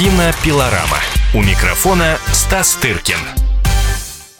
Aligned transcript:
Кинопилорама. 0.00 0.96
У 1.34 1.42
микрофона 1.42 2.16
Стас 2.32 2.74
Тыркин. 2.76 3.18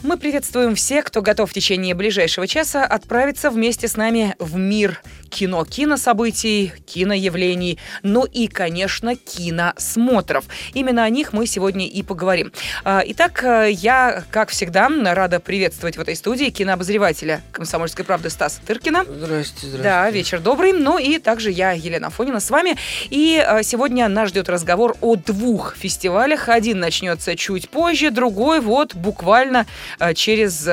Мы 0.03 0.17
приветствуем 0.17 0.75
всех, 0.75 1.05
кто 1.05 1.21
готов 1.21 1.51
в 1.51 1.53
течение 1.53 1.95
ближайшего 1.95 2.47
часа 2.47 2.87
отправиться 2.87 3.51
вместе 3.51 3.87
с 3.87 3.95
нами 3.95 4.35
в 4.39 4.57
мир 4.57 5.03
кино, 5.31 5.65
кинособытий, 5.65 6.73
киноявлений, 6.85 7.79
ну 8.03 8.25
и, 8.25 8.49
конечно, 8.49 9.17
киносмотров. 9.17 10.45
Именно 10.75 11.05
о 11.05 11.09
них 11.09 11.33
мы 11.33 11.47
сегодня 11.47 11.87
и 11.87 12.03
поговорим. 12.03 12.53
А, 12.85 13.03
итак, 13.07 13.43
э, 13.43 13.71
я, 13.71 14.25
как 14.31 14.51
всегда, 14.51 14.89
рада 15.15 15.41
приветствовать 15.41 15.97
в 15.97 16.01
этой 16.01 16.17
студии 16.17 16.51
кинообозревателя 16.51 17.43
«Комсомольской 17.53 18.05
правды» 18.05 18.29
Стаса 18.29 18.61
Тыркина. 18.67 19.05
Здрасте, 19.05 19.67
здрасте. 19.67 19.83
Да, 19.83 20.11
вечер 20.11 20.41
добрый. 20.41 20.73
Ну 20.73 20.99
и 20.99 21.19
также 21.19 21.51
я, 21.51 21.73
Елена 21.73 22.11
Фонина, 22.11 22.41
с 22.41 22.51
вами. 22.51 22.77
И 23.09 23.43
э, 23.43 23.63
сегодня 23.63 24.09
нас 24.09 24.29
ждет 24.29 24.49
разговор 24.49 24.97
о 25.01 25.17
двух 25.17 25.77
фестивалях. 25.77 26.49
Один 26.49 26.81
начнется 26.81 27.37
чуть 27.37 27.71
позже, 27.71 28.11
другой 28.11 28.61
вот 28.61 28.95
буквально 28.95 29.67
Э, 29.99 30.15
через 30.15 30.69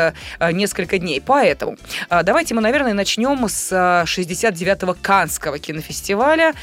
несколько 0.51 0.97
дней. 0.97 1.21
Поэтому 1.25 1.77
давайте 2.09 2.53
мы, 2.53 2.61
наверное, 2.61 2.93
начнем 2.93 3.47
с 3.47 4.03
69-го 4.47 4.95
Канского 5.01 5.59
кинофестиваля, 5.59 6.53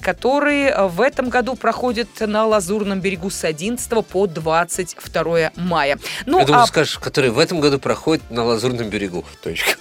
который 0.00 0.72
в 0.88 1.00
этом 1.00 1.28
году 1.28 1.56
проходит 1.56 2.08
на 2.20 2.46
Лазурном 2.46 3.00
берегу 3.00 3.30
с 3.30 3.44
11 3.44 4.06
по 4.06 4.26
22 4.26 5.52
мая. 5.56 5.98
Ну, 6.26 6.38
Я 6.38 6.44
думаю, 6.44 6.64
а... 6.64 6.66
скажешь, 6.66 6.98
который 6.98 7.30
в 7.30 7.38
этом 7.38 7.60
году 7.60 7.78
проходит 7.78 8.30
на 8.30 8.44
Лазурном 8.44 8.88
берегу. 8.88 9.24
Точка. 9.42 9.72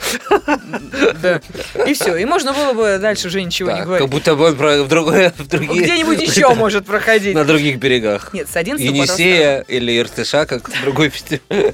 Да. 1.21 1.41
И 1.85 1.93
все. 1.93 2.16
И 2.16 2.26
можно 2.26 2.54
было 2.54 2.73
бы 2.73 2.98
дальше 2.99 3.27
уже 3.27 3.43
ничего 3.43 3.71
не 3.71 3.81
говорить. 3.81 4.04
Как 4.04 4.12
будто 4.12 4.35
бы 4.35 4.45
он 4.45 4.55
в 4.55 4.88
другое... 4.88 5.34
Где-нибудь 5.40 6.21
еще 6.21 6.54
может 6.54 6.85
проходить. 6.85 7.35
На 7.35 7.43
других 7.43 7.77
берегах. 7.77 8.34
Нет, 8.34 8.49
с 8.49 8.55
11 8.55 8.85
Енисея 8.85 9.62
или 9.62 9.99
Иртыша, 9.99 10.45
как 10.45 10.70
другой 10.81 11.10
фестиваль. 11.10 11.73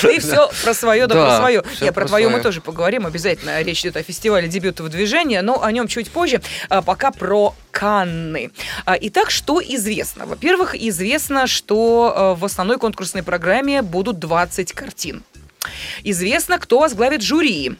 Ты 0.00 0.20
все 0.20 0.50
про 0.64 0.74
свое, 0.74 1.06
да, 1.06 1.14
про 1.14 1.36
свое. 1.38 1.62
Я 1.80 1.92
про 1.92 2.06
твое 2.06 2.28
мы 2.28 2.40
тоже 2.40 2.60
поговорим 2.60 3.06
обязательно. 3.06 3.60
Речь 3.62 3.80
идет 3.80 3.96
о 3.96 4.02
фестивале 4.02 4.48
дебютов 4.48 4.88
движения, 4.98 5.42
но 5.42 5.62
о 5.62 5.72
нем 5.72 5.88
чуть 5.88 6.10
позже. 6.10 6.42
А 6.68 6.82
пока 6.82 7.10
про 7.10 7.54
Канны. 7.70 8.50
А, 8.84 8.96
итак, 9.00 9.30
что 9.30 9.62
известно? 9.62 10.26
Во-первых, 10.26 10.74
известно, 10.74 11.46
что 11.46 12.12
а, 12.14 12.34
в 12.34 12.44
основной 12.44 12.78
конкурсной 12.78 13.22
программе 13.22 13.82
будут 13.82 14.18
20 14.18 14.72
картин. 14.72 15.22
Известно, 16.02 16.58
кто 16.58 16.80
возглавит 16.80 17.22
жюри. 17.22 17.76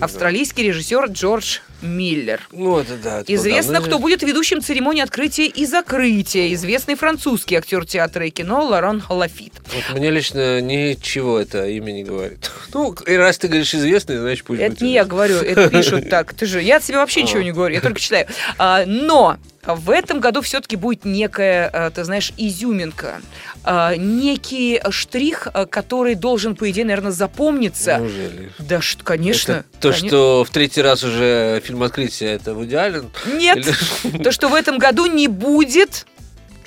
Австралийский 0.00 0.62
режиссер 0.62 1.06
Джордж 1.10 1.58
Миллер. 1.82 2.40
Ну, 2.52 2.78
это 2.78 2.96
да. 2.96 3.20
Это 3.20 3.34
Известно, 3.34 3.80
кто 3.80 3.98
будет 3.98 4.22
ведущим 4.22 4.60
церемонии 4.62 5.02
открытия 5.02 5.46
и 5.46 5.66
закрытия. 5.66 6.52
Известный 6.54 6.94
французский 6.94 7.56
актер 7.56 7.84
театра 7.84 8.26
и 8.26 8.30
кино 8.30 8.64
Лоран 8.64 9.02
Лафит. 9.08 9.54
Вот 9.74 9.98
мне 9.98 10.10
лично 10.10 10.60
ничего 10.60 11.38
это 11.38 11.66
имя 11.66 11.92
не 11.92 12.04
говорит. 12.04 12.50
Ну, 12.74 12.94
и 13.06 13.16
раз 13.16 13.36
ты 13.36 13.48
говоришь 13.48 13.74
известный, 13.74 14.16
значит 14.16 14.46
пусть 14.46 14.62
Это 14.62 14.70
будет 14.70 14.80
не 14.80 14.94
я 14.94 15.04
говорю, 15.04 15.36
это 15.36 15.68
пишут 15.76 16.08
так. 16.08 16.32
Ты 16.32 16.46
же, 16.46 16.62
я 16.62 16.78
от 16.78 16.84
себя 16.84 16.98
вообще 16.98 17.22
ничего 17.22 17.40
а. 17.40 17.44
не 17.44 17.52
говорю, 17.52 17.74
я 17.74 17.82
только 17.82 18.00
читаю. 18.00 18.26
А, 18.56 18.84
но 18.86 19.36
в 19.64 19.90
этом 19.90 20.20
году 20.20 20.40
все-таки 20.40 20.76
будет 20.76 21.04
некая, 21.04 21.70
э, 21.72 21.90
ты 21.94 22.04
знаешь, 22.04 22.32
изюминка. 22.36 23.20
А, 23.64 23.94
некий 23.96 24.80
штрих, 24.90 25.48
э, 25.52 25.66
который 25.66 26.14
должен, 26.14 26.56
по 26.56 26.70
идее, 26.70 26.84
наверное, 26.84 27.12
запомниться. 27.12 27.98
Неужели? 27.98 28.50
Да, 28.58 28.80
конечно. 29.04 29.52
Это 29.52 29.64
то, 29.80 29.88
конечно. 29.90 30.08
что 30.08 30.44
в 30.44 30.50
третий 30.50 30.82
раз 30.82 31.04
уже 31.04 31.62
фильм 31.64 31.82
открытия, 31.82 32.32
это 32.32 32.54
Вуди 32.54 32.74
Аллен? 32.74 33.10
Нет, 33.34 33.58
Или... 34.04 34.22
то, 34.22 34.32
что 34.32 34.48
в 34.48 34.54
этом 34.54 34.78
году 34.78 35.06
не 35.06 35.28
будет 35.28 36.06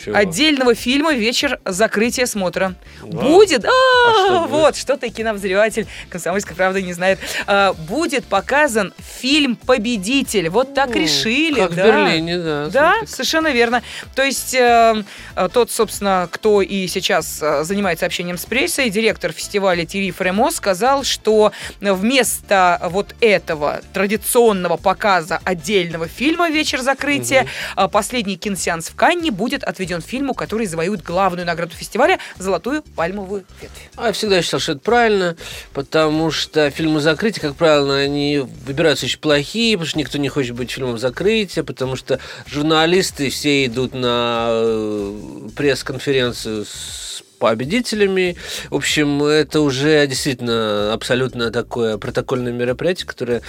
чего? 0.06 0.16
отдельного 0.16 0.76
фильма 0.76 1.14
«Вечер 1.14 1.60
закрытия 1.66 2.26
смотра». 2.26 2.76
Вау. 3.02 3.24
Будет, 3.24 3.66
а, 3.66 3.70
а 3.70 4.12
что 4.26 4.48
вот, 4.48 4.76
что 4.76 4.98
ты 4.98 5.10
кинообозреватель 5.10 5.88
«Комсомольской 6.10 6.56
правды» 6.56 6.82
не 6.82 6.94
знает. 6.94 7.20
А, 7.48 7.74
будет 7.74 8.26
показан 8.26 8.94
фильм 9.20 9.56
«Победитель». 9.56 10.50
Вот 10.50 10.74
так 10.74 10.96
О, 10.96 11.00
решили. 11.00 11.60
Как 11.60 11.76
да. 11.76 11.84
в 11.84 11.88
Берлине, 11.88 12.38
да. 12.38 12.70
Да, 12.70 12.92
смотри. 12.92 13.08
совершенно 13.08 13.48
верно. 13.50 13.84
То 14.16 14.24
есть 14.24 14.54
э, 14.54 15.04
э, 15.36 15.50
тот, 15.52 15.72
собственно, 15.72 16.28
кто 16.32 16.62
и 16.62 16.88
сейчас 16.88 17.40
э, 17.42 17.64
занимается 17.64 18.06
общением 18.06 18.38
с 18.38 18.46
прессой, 18.46 18.90
директор 18.90 19.32
фестиваля 19.32 19.86
Тири 19.86 20.12
Фремо 20.12 20.52
сказал, 20.52 21.04
что 21.04 21.52
вместо 21.82 22.80
вот 22.92 23.16
этого 23.22 23.82
традиционного 23.94 24.78
показа 24.78 25.40
отдельного 25.44 26.08
фильма 26.08 26.50
«Вечер 26.50 26.82
закрытия» 26.82 27.48
угу. 27.76 27.90
последний 27.90 28.38
киносеанс 28.38 28.90
в 28.90 28.96
Канне 28.96 29.32
будет 29.32 29.64
отведен 29.64 29.95
отведен 29.96 30.02
фильму, 30.02 30.34
который 30.34 30.66
завоюет 30.66 31.04
главную 31.04 31.46
награду 31.46 31.76
фестиваля– 31.76 32.20
золотую 32.38 32.84
пальмовую 32.96 33.46
ветвь. 33.62 33.90
А 33.96 34.08
я 34.08 34.14
всегда 34.14 34.42
считал, 34.42 34.60
что 34.60 34.74
это 34.74 34.82
правильно, 34.82 35.36
потому 35.74 36.32
что 36.32 36.70
фильмы 36.70 37.00
закрытия, 37.00 37.42
как 37.42 37.56
правило, 37.56 37.96
они 37.96 38.40
выбираются 38.66 39.06
очень 39.06 39.20
плохие, 39.20 39.78
потому 39.78 39.90
что 39.90 40.00
никто 40.00 40.18
не 40.18 40.30
хочет 40.30 40.56
быть 40.56 40.72
фильмом 40.72 40.98
закрытия, 40.98 41.64
потому 41.64 41.96
что 41.96 42.20
журналисты 42.48 43.30
все 43.30 43.66
идут 43.66 43.94
на 43.94 44.48
э, 44.50 45.50
пресс-конференцию 45.56 46.66
с 46.66 47.24
победителями. 47.40 48.38
В 48.70 48.76
общем, 48.76 49.24
это 49.24 49.62
уже 49.62 50.08
действительно 50.08 50.94
абсолютно 50.94 51.52
такое 51.52 51.98
протокольное 51.98 52.54
мероприятие, 52.54 53.08
которое 53.08 53.42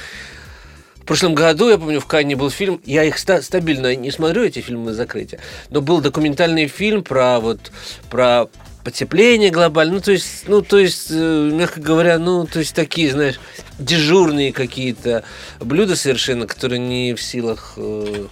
в 1.06 1.09
прошлом 1.09 1.37
году, 1.37 1.69
я 1.69 1.78
помню, 1.78 2.00
в 2.00 2.06
Канне 2.06 2.34
был 2.34 2.50
фильм, 2.50 2.81
я 2.84 3.05
их 3.05 3.17
ста- 3.17 3.41
стабильно 3.41 3.94
не 3.94 4.11
смотрю, 4.11 4.43
эти 4.43 4.59
фильмы 4.59 4.93
закрытия, 4.93 5.39
но 5.71 5.81
был 5.81 6.00
документальный 6.00 6.67
фильм 6.67 7.05
про 7.05 7.39
вот, 7.39 7.71
про 8.11 8.49
потепление 8.83 9.50
глобальное, 9.50 9.94
ну, 9.94 10.00
то 10.00 10.11
есть, 10.11 10.49
ну, 10.49 10.62
то 10.62 10.78
есть, 10.78 11.06
э, 11.11 11.50
мягко 11.53 11.81
говоря, 11.81 12.19
ну, 12.19 12.44
то 12.44 12.59
есть, 12.59 12.75
такие, 12.75 13.12
знаешь, 13.12 13.39
дежурные 13.78 14.53
какие-то 14.53 15.22
блюда 15.61 15.94
совершенно, 15.94 16.49
которые 16.49 16.81
не 16.81 17.15
в 17.15 17.23
силах 17.23 17.75
э, 17.77 18.27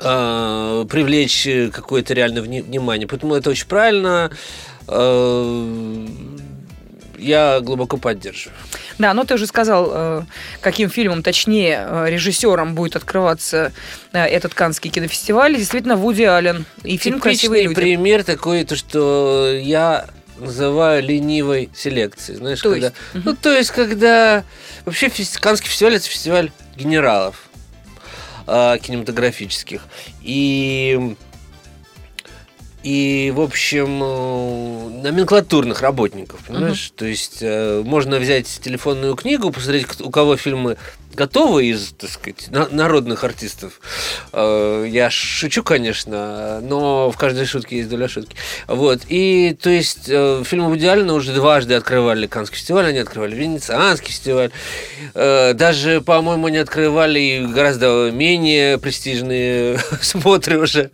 э, 0.00 0.86
привлечь 0.88 1.72
какое-то 1.72 2.14
реальное 2.14 2.42
внимание. 2.42 3.08
Поэтому 3.08 3.34
это 3.34 3.50
очень 3.50 3.66
правильно. 3.66 4.30
Э, 4.86 6.06
я 7.18 7.60
глубоко 7.60 7.96
поддерживаю. 7.96 8.56
Да, 8.98 9.14
но 9.14 9.24
ты 9.24 9.34
уже 9.34 9.46
сказал, 9.46 9.90
э, 9.92 10.22
каким 10.60 10.90
фильмом, 10.90 11.22
точнее, 11.22 11.86
э, 11.88 12.06
режиссером 12.08 12.74
будет 12.74 12.96
открываться 12.96 13.72
э, 14.12 14.24
этот 14.24 14.54
Канский 14.54 14.90
кинофестиваль. 14.90 15.56
Действительно, 15.56 15.96
Вуди 15.96 16.24
Аллен. 16.24 16.64
И 16.84 16.96
фильм 16.96 17.20
«Красивые 17.20 17.64
люди». 17.64 17.74
пример 17.74 18.24
такой, 18.24 18.64
то, 18.64 18.76
что 18.76 19.52
я 19.52 20.06
называю 20.38 21.02
ленивой 21.02 21.70
селекцией. 21.74 22.38
Знаешь, 22.38 22.60
то 22.60 22.70
когда... 22.70 22.86
Есть? 22.86 23.24
Ну, 23.26 23.36
то 23.36 23.52
есть, 23.56 23.70
когда... 23.70 24.44
Вообще, 24.84 25.10
Канский 25.40 25.68
фестиваль– 25.68 25.94
это 25.96 26.06
фестиваль 26.06 26.50
генералов 26.76 27.42
кинематографических. 28.46 29.82
И 30.22 31.16
и, 32.82 33.32
в 33.34 33.40
общем, 33.40 34.00
э, 34.02 34.88
номенклатурных 35.02 35.82
работников, 35.82 36.40
понимаешь? 36.46 36.92
Uh-huh. 36.92 36.98
То 36.98 37.06
есть 37.06 37.38
э, 37.40 37.82
можно 37.84 38.18
взять 38.18 38.46
телефонную 38.62 39.16
книгу, 39.16 39.50
посмотреть, 39.50 40.00
у 40.00 40.10
кого 40.10 40.36
фильмы 40.36 40.76
готовы 41.18 41.66
из, 41.66 41.94
так 41.98 42.10
сказать, 42.10 42.48
народных 42.70 43.24
артистов. 43.24 43.80
Э, 44.32 44.86
я 44.88 45.10
шучу, 45.10 45.64
конечно, 45.64 46.60
но 46.60 47.10
в 47.10 47.16
каждой 47.16 47.44
шутке 47.44 47.78
есть 47.78 47.88
доля 47.88 48.06
шутки. 48.08 48.36
Вот. 48.68 49.00
И, 49.08 49.56
то 49.60 49.68
есть, 49.68 50.08
э, 50.08 50.42
фильмы 50.44 50.68
Вуди 50.68 50.86
Аллена 50.86 51.14
уже 51.14 51.32
дважды 51.32 51.74
открывали 51.74 52.28
Каннский 52.28 52.56
фестиваль, 52.56 52.86
они 52.86 52.98
открывали 53.00 53.34
Венецианский 53.34 54.12
фестиваль. 54.12 54.50
Э, 55.14 55.54
даже, 55.54 56.00
по-моему, 56.00 56.46
они 56.46 56.58
открывали 56.58 57.44
гораздо 57.52 58.10
менее 58.12 58.78
престижные 58.78 59.80
смотры 60.00 60.58
уже. 60.58 60.90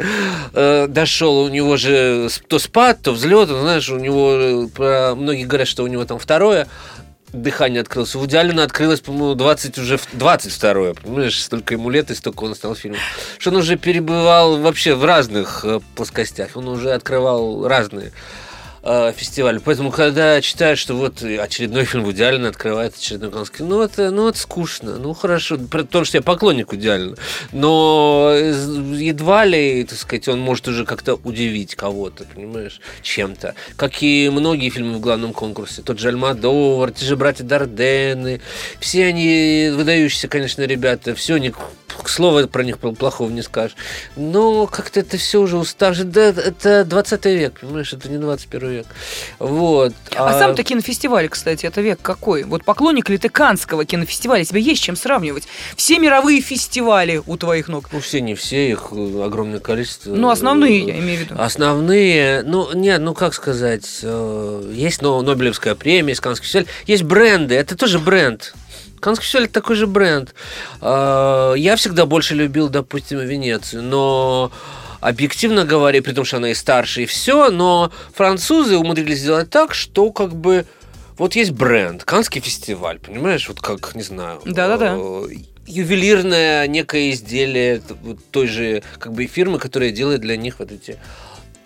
Дошел 0.53 1.41
у 1.41 1.49
него 1.49 1.77
же 1.77 2.29
то 2.49 2.59
спад, 2.59 3.01
то 3.03 3.13
взлет. 3.13 3.49
Знаешь, 3.49 3.91
у 3.91 3.99
него, 3.99 4.71
многие 5.15 5.45
говорят, 5.45 5.69
что 5.69 5.83
у 5.83 5.87
него 5.87 6.05
там 6.07 6.19
второе 6.19 6.67
дыхание 7.35 7.81
открылось. 7.81 8.15
У 8.15 8.27
Диалина 8.27 8.63
открылось, 8.63 9.01
по-моему, 9.01 9.35
20 9.35 9.79
уже 9.79 9.99
22 10.13 10.95
понимаешь, 10.95 11.43
столько 11.43 11.75
ему 11.75 11.91
лет 11.91 12.11
и 12.11 12.15
столько 12.15 12.45
он 12.45 12.55
стал 12.55 12.75
фильмом. 12.75 13.01
Что 13.39 13.51
он 13.51 13.57
уже 13.57 13.77
перебывал 13.77 14.59
вообще 14.59 14.95
в 14.95 15.05
разных 15.05 15.65
э, 15.65 15.81
плоскостях. 15.97 16.51
Он 16.57 16.69
уже 16.69 16.93
открывал 16.93 17.67
разные 17.67 18.13
э, 18.85 19.13
фестиваль. 19.17 19.61
Поэтому, 19.61 19.91
когда 19.91 20.41
читаешь, 20.41 20.79
что 20.79 20.95
вот 20.95 21.23
очередной 21.23 21.85
фильм 21.85 22.05
Вуди 22.05 22.23
Аллена 22.23 22.49
открывает 22.49 22.95
очередной 22.97 23.31
каннский, 23.31 23.65
ну 23.65 23.83
это, 23.83 24.11
ну 24.11 24.29
это 24.29 24.39
скучно, 24.39 24.99
ну 24.99 25.15
хорошо, 25.15 25.59
потому 25.59 26.05
что 26.05 26.19
я 26.19 26.23
поклонник 26.23 26.73
Аллена, 26.73 27.17
но 27.53 28.33
едва 28.35 29.45
ли, 29.45 29.85
так 29.85 29.99
сказать, 29.99 30.29
он 30.29 30.41
может 30.41 30.69
уже 30.69 30.85
как-то 30.85 31.15
удивить 31.25 31.75
кого-то, 31.75 32.25
понимаешь, 32.25 32.81
чем-то. 33.03 33.55
Как 33.77 34.03
и 34.03 34.31
многие 34.33 34.69
фильмы 34.69 34.99
в 34.99 35.01
главном 35.01 35.33
конкурсе. 35.33 35.83
Тот 35.83 35.99
же 35.99 36.09
Альмадовар, 36.09 36.93
те 36.93 37.05
же 37.05 37.17
братья 37.17 37.45
Дардены, 37.45 38.41
все 38.81 39.07
они 39.07 39.71
выдающиеся, 39.75 40.29
конечно, 40.29 40.63
ребята, 40.63 41.15
все 41.15 41.35
они 41.35 41.53
к 42.03 42.09
слову 42.09 42.47
про 42.49 42.63
них 42.65 42.79
плохого 42.79 43.31
не 43.31 43.43
скажешь. 43.43 43.77
Но 44.17 44.67
как-то 44.67 45.01
это 45.01 45.17
все 45.17 45.41
уже 45.41 45.57
уставшее. 45.57 46.05
Да, 46.05 46.29
это 46.29 46.85
20 46.85 47.25
век, 47.27 47.61
понимаешь, 47.61 47.93
это 47.93 48.09
не 48.09 48.19
21 48.19 48.69
век. 48.69 48.74
Вот. 49.39 49.93
А, 50.17 50.31
а 50.31 50.39
сам-то 50.39 50.63
кинофестиваль, 50.63 51.29
кстати, 51.29 51.67
это 51.67 51.81
век 51.81 51.99
какой? 52.03 52.45
Вот 52.45 52.65
поклонник 52.65 53.09
ли 53.09 53.19
ты 53.19 53.29
Канского 53.29 53.85
кинофестиваля? 53.85 54.45
Тебе 54.45 54.61
есть 54.61 54.83
чем 54.83 54.97
сравнивать? 54.97 55.49
Все 55.77 55.99
мировые 55.99 56.41
фестивали 56.41 57.23
у 57.27 57.37
твоих 57.37 57.69
ног. 57.69 57.89
Ну, 57.93 58.01
все, 58.01 58.21
не 58.21 58.35
все, 58.35 58.71
их 58.71 58.93
огромное 58.93 59.61
количество. 59.61 60.15
Ну, 60.15 60.31
основные, 60.31 60.81
я 60.81 60.99
имею 60.99 61.19
в 61.19 61.23
виду. 61.23 61.35
Основные, 61.39 62.43
ну, 62.43 62.73
нет, 62.75 63.01
ну, 63.01 63.15
как 63.15 63.35
сказать, 63.35 64.01
э, 64.03 64.73
есть 64.73 65.03
Нобелевская 65.03 65.75
премия, 65.75 66.11
есть 66.11 66.21
Канский 66.21 66.45
фестиваль, 66.45 66.67
есть 66.87 67.03
бренды, 67.03 67.55
это 67.55 67.77
тоже 67.77 67.99
бренд. 67.99 68.55
Каннский 69.05 69.25
фестиваль 69.25 69.45
это 69.45 69.55
такой 69.55 69.77
же 69.77 69.87
бренд. 69.87 70.35
А, 70.81 71.53
я 71.53 71.77
всегда 71.77 72.07
больше 72.07 72.35
любил, 72.35 72.71
допустим, 72.71 73.19
Венецию, 73.19 73.83
но 73.83 74.51
объективно 75.05 75.67
говоря, 75.67 76.01
при 76.03 76.13
том, 76.13 76.25
что 76.25 76.39
она 76.39 76.51
и 76.51 76.55
старше, 76.55 77.03
и 77.03 77.07
все, 77.07 77.51
но 77.51 77.93
французы 78.15 78.79
умудрились 78.79 79.21
сделать 79.21 79.51
так, 79.51 79.75
что 79.75 80.11
как 80.11 80.35
бы 80.35 80.65
вот 81.19 81.37
есть 81.37 81.51
бренд, 81.51 82.05
Канский 82.05 82.41
фестиваль, 82.41 82.99
понимаешь, 82.99 83.47
вот 83.49 83.61
как, 83.61 83.95
не 83.95 84.03
знаю. 84.03 84.41
Да-да-да 84.47 84.97
э, 84.99 85.27
ювелирное 85.67 86.67
некое 86.69 87.11
изделие 87.11 87.83
той 88.31 88.47
же 88.47 88.83
как 88.99 89.13
бы 89.13 89.27
фирмы, 89.27 89.59
которая 89.59 89.91
делает 89.91 90.23
для 90.23 90.39
них 90.39 90.59
вот 90.59 90.73
эти 90.73 90.97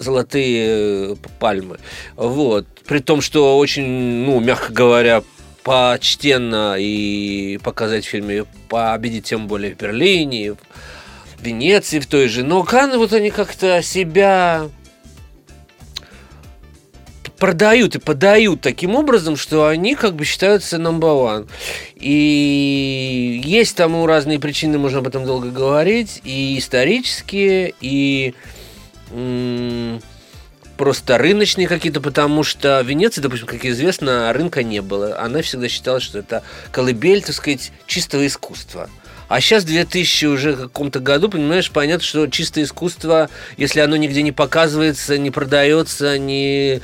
золотые 0.00 1.12
э, 1.12 1.16
пальмы. 1.38 1.78
Вот. 2.16 2.66
При 2.86 2.98
том, 2.98 3.20
что 3.20 3.56
очень, 3.58 3.86
ну, 3.86 4.40
мягко 4.40 4.72
говоря, 4.72 5.22
почтенно 5.62 6.74
и 6.76 7.58
показать 7.58 8.04
в 8.04 8.08
фильме 8.08 8.46
победить 8.68 9.26
тем 9.26 9.46
более 9.46 9.74
в 9.74 9.78
Берлине, 9.78 10.56
Венеции 11.40 11.98
в 11.98 12.06
той 12.06 12.28
же. 12.28 12.44
Но 12.44 12.62
Канны 12.62 12.98
вот 12.98 13.12
они 13.12 13.30
как-то 13.30 13.82
себя 13.82 14.68
продают 17.38 17.94
и 17.94 18.00
подают 18.00 18.60
таким 18.60 18.96
образом, 18.96 19.36
что 19.36 19.66
они 19.68 19.94
как 19.94 20.16
бы 20.16 20.24
считаются 20.24 20.76
number 20.76 21.44
one. 21.44 21.48
И 21.94 23.40
есть 23.44 23.76
тому 23.76 24.06
разные 24.06 24.40
причины, 24.40 24.78
можно 24.78 24.98
об 24.98 25.06
этом 25.06 25.24
долго 25.24 25.50
говорить, 25.50 26.20
и 26.24 26.58
исторические, 26.58 27.74
и 27.80 28.34
просто 30.76 31.18
рыночные 31.18 31.66
какие-то, 31.68 32.00
потому 32.00 32.42
что 32.42 32.82
в 32.82 32.86
Венеции, 32.88 33.20
допустим, 33.20 33.46
как 33.46 33.64
известно, 33.64 34.32
рынка 34.32 34.62
не 34.62 34.82
было. 34.82 35.18
Она 35.20 35.42
всегда 35.42 35.68
считала, 35.68 36.00
что 36.00 36.18
это 36.18 36.42
колыбель, 36.70 37.22
так 37.22 37.34
сказать, 37.34 37.72
чистого 37.86 38.26
искусства. 38.26 38.90
А 39.28 39.40
сейчас, 39.40 39.64
в 39.64 39.66
2000 39.66 40.24
уже 40.26 40.56
каком-то 40.56 41.00
году, 41.00 41.28
понимаешь, 41.28 41.70
понятно, 41.70 42.04
что 42.04 42.26
чистое 42.26 42.64
искусство, 42.64 43.28
если 43.56 43.80
оно 43.80 43.96
нигде 43.96 44.22
не 44.22 44.32
показывается, 44.32 45.18
не 45.18 45.30
продается, 45.30 46.18
не 46.18 46.80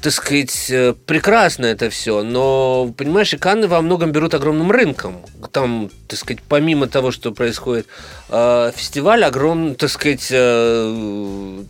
так 0.00 0.12
сказать, 0.12 0.70
э, 0.70 0.94
прекрасно 1.06 1.66
это 1.66 1.90
все, 1.90 2.22
но, 2.22 2.92
понимаешь, 2.96 3.34
и 3.34 3.36
Канны 3.36 3.68
во 3.68 3.82
многом 3.82 4.12
берут 4.12 4.34
огромным 4.34 4.70
рынком. 4.70 5.18
Там, 5.52 5.90
так 6.08 6.18
сказать, 6.18 6.42
помимо 6.48 6.86
того, 6.86 7.10
что 7.10 7.32
происходит 7.32 7.86
э, 8.30 8.72
фестиваль, 8.74 9.24
огромный, 9.24 9.74
так 9.74 9.90
сказать, 9.90 10.28
э, 10.30 11.62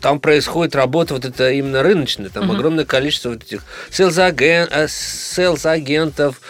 там 0.00 0.20
происходит 0.20 0.74
работа 0.74 1.14
вот 1.14 1.24
это 1.24 1.50
именно 1.50 1.82
рыночная, 1.82 2.28
там 2.28 2.50
uh-huh. 2.50 2.56
огромное 2.56 2.84
количество 2.84 3.30
вот 3.30 3.44
этих 3.44 3.62
селс-агентов, 3.90 4.90
селс-агентов 4.90 6.40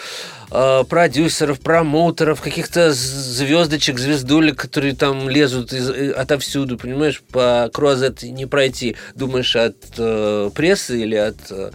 Э, 0.49 0.85
продюсеров, 0.87 1.59
промоутеров, 1.59 2.39
каких-то 2.39 2.93
звездочек, 2.93 3.99
звездулек, 3.99 4.57
которые 4.57 4.95
там 4.95 5.29
лезут 5.29 5.73
из, 5.73 5.89
э, 5.89 6.11
отовсюду, 6.11 6.77
понимаешь, 6.77 7.21
по 7.31 7.69
круазет 7.73 8.23
не 8.23 8.45
пройти, 8.45 8.95
думаешь, 9.13 9.57
от 9.57 9.75
э, 9.97 10.49
прессы 10.55 11.01
или 11.01 11.15
от 11.15 11.35
э, 11.49 11.71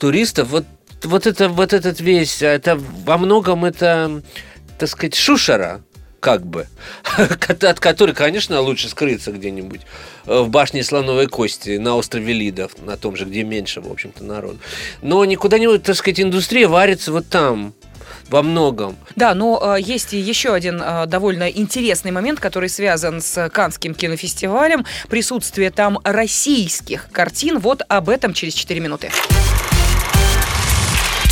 туристов. 0.00 0.48
Вот, 0.48 0.64
вот, 1.04 1.28
это, 1.28 1.48
вот 1.48 1.72
этот 1.72 2.00
весь, 2.00 2.42
это 2.42 2.76
во 3.04 3.16
многом 3.16 3.64
это, 3.64 4.22
так 4.76 4.88
сказать, 4.88 5.14
шушера, 5.14 5.82
как 6.18 6.44
бы, 6.44 6.66
от 7.62 7.78
которой, 7.78 8.12
конечно, 8.12 8.60
лучше 8.60 8.88
скрыться 8.88 9.30
где-нибудь 9.30 9.82
э, 10.26 10.40
в 10.40 10.48
башне 10.48 10.82
слоновой 10.82 11.28
кости 11.28 11.76
на 11.76 11.94
острове 11.94 12.32
Лидов, 12.32 12.72
на 12.84 12.96
том 12.96 13.14
же, 13.14 13.24
где 13.24 13.44
меньше, 13.44 13.80
в 13.80 13.88
общем-то, 13.88 14.24
народ. 14.24 14.56
Но 15.00 15.24
никуда 15.24 15.60
не, 15.60 15.78
так 15.78 15.94
сказать, 15.94 16.18
индустрия 16.18 16.66
варится 16.66 17.12
вот 17.12 17.28
там, 17.28 17.72
во 18.28 18.42
многом. 18.42 18.96
Да, 19.14 19.34
но 19.34 19.76
э, 19.76 19.80
есть 19.80 20.14
и 20.14 20.18
еще 20.18 20.52
один 20.52 20.80
э, 20.82 21.06
довольно 21.06 21.48
интересный 21.48 22.10
момент, 22.10 22.40
который 22.40 22.68
связан 22.68 23.20
с 23.20 23.48
Канским 23.50 23.94
кинофестивалем. 23.94 24.84
Присутствие 25.08 25.70
там 25.70 25.98
российских 26.04 27.08
картин. 27.10 27.58
Вот 27.58 27.82
об 27.88 28.08
этом 28.08 28.32
через 28.32 28.54
4 28.54 28.80
минуты. 28.80 29.10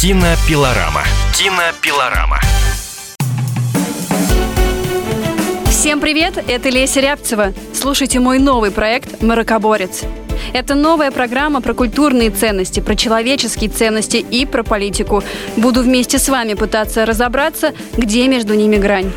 Кинопилорама. 0.00 1.02
Кинопилорама. 1.36 2.40
Всем 5.66 6.00
привет, 6.00 6.42
это 6.48 6.70
Леся 6.70 7.00
Рябцева. 7.00 7.52
Слушайте 7.74 8.18
мой 8.18 8.38
новый 8.38 8.70
проект 8.70 9.22
«Маракоборец». 9.22 10.04
Это 10.52 10.74
новая 10.74 11.10
программа 11.10 11.60
про 11.60 11.74
культурные 11.74 12.30
ценности, 12.30 12.80
про 12.80 12.94
человеческие 12.94 13.70
ценности 13.70 14.18
и 14.18 14.46
про 14.46 14.62
политику. 14.62 15.22
Буду 15.56 15.82
вместе 15.82 16.18
с 16.18 16.28
вами 16.28 16.54
пытаться 16.54 17.06
разобраться, 17.06 17.72
где 17.96 18.28
между 18.28 18.54
ними 18.54 18.76
грань. 18.76 19.12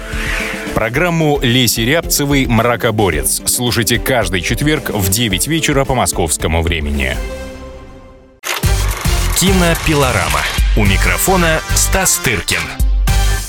Программу 0.74 1.40
Леси 1.42 1.82
Рябцевой 1.82 2.46
«Мракоборец» 2.46 3.42
слушайте 3.46 3.98
каждый 3.98 4.42
четверг 4.42 4.92
в 4.92 5.10
9 5.10 5.48
вечера 5.48 5.86
по 5.86 5.96
московскому 5.96 6.62
времени. 6.62 7.18
Кинопилорама. 9.40 10.42
У 10.76 10.86
микрофона 10.86 11.60
Стас 11.76 12.18
Тыркин 12.18 12.87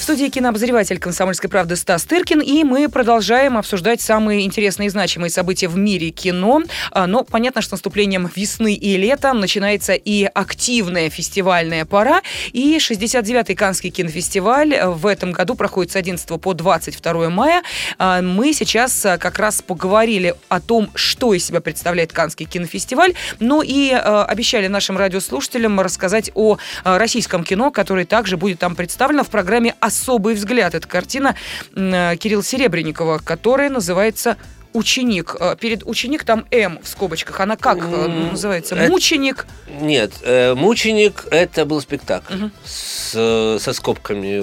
студии 0.08 0.30
кинообозреватель 0.30 0.98
«Комсомольской 0.98 1.50
правды» 1.50 1.76
Стас 1.76 2.04
Тыркин, 2.04 2.40
и 2.40 2.64
мы 2.64 2.88
продолжаем 2.88 3.58
обсуждать 3.58 4.00
самые 4.00 4.46
интересные 4.46 4.86
и 4.86 4.88
значимые 4.88 5.28
события 5.28 5.68
в 5.68 5.76
мире 5.76 6.08
кино. 6.08 6.62
А, 6.92 7.06
но 7.06 7.24
понятно, 7.24 7.60
что 7.60 7.68
с 7.68 7.72
наступлением 7.72 8.30
весны 8.34 8.72
и 8.72 8.96
лета 8.96 9.34
начинается 9.34 9.92
и 9.92 10.24
активная 10.24 11.10
фестивальная 11.10 11.84
пора, 11.84 12.22
и 12.52 12.78
69-й 12.78 13.54
Каннский 13.54 13.90
кинофестиваль 13.90 14.80
в 14.82 15.06
этом 15.06 15.32
году 15.32 15.54
проходит 15.54 15.92
с 15.92 15.96
11 15.96 16.40
по 16.40 16.54
22 16.54 17.28
мая. 17.28 17.62
А, 17.98 18.22
мы 18.22 18.54
сейчас 18.54 19.04
а, 19.04 19.18
как 19.18 19.38
раз 19.38 19.60
поговорили 19.60 20.34
о 20.48 20.62
том, 20.62 20.88
что 20.94 21.34
из 21.34 21.44
себя 21.44 21.60
представляет 21.60 22.14
Каннский 22.14 22.46
кинофестиваль, 22.46 23.12
но 23.40 23.62
и 23.62 23.90
обещали 23.90 24.68
нашим 24.68 24.96
радиослушателям 24.96 25.78
рассказать 25.78 26.30
о 26.34 26.56
российском 26.84 27.44
кино, 27.44 27.70
которое 27.70 28.06
также 28.06 28.38
будет 28.38 28.58
там 28.58 28.74
представлено 28.74 29.22
в 29.22 29.28
программе 29.28 29.74
«Особенно 29.80 29.97
особый 29.98 30.34
взгляд. 30.34 30.74
Это 30.74 30.86
картина 30.86 31.34
э, 31.74 32.16
Кирилла 32.16 32.42
Серебренникова, 32.42 33.18
которая 33.18 33.70
называется 33.70 34.36
ученик. 34.72 35.36
Э, 35.40 35.56
перед 35.58 35.84
ученик 35.84 36.24
там 36.24 36.46
М 36.50 36.78
в 36.82 36.88
скобочках. 36.88 37.40
Она 37.40 37.56
как 37.56 37.78
э, 37.78 38.08
называется? 38.30 38.76
Мученик? 38.76 39.46
Нет, 39.80 40.12
э, 40.22 40.54
мученик 40.54 41.26
это 41.30 41.64
был 41.64 41.80
спектакль 41.80 42.34
угу. 42.34 42.50
с, 42.64 43.58
со 43.60 43.72
скобками 43.72 44.40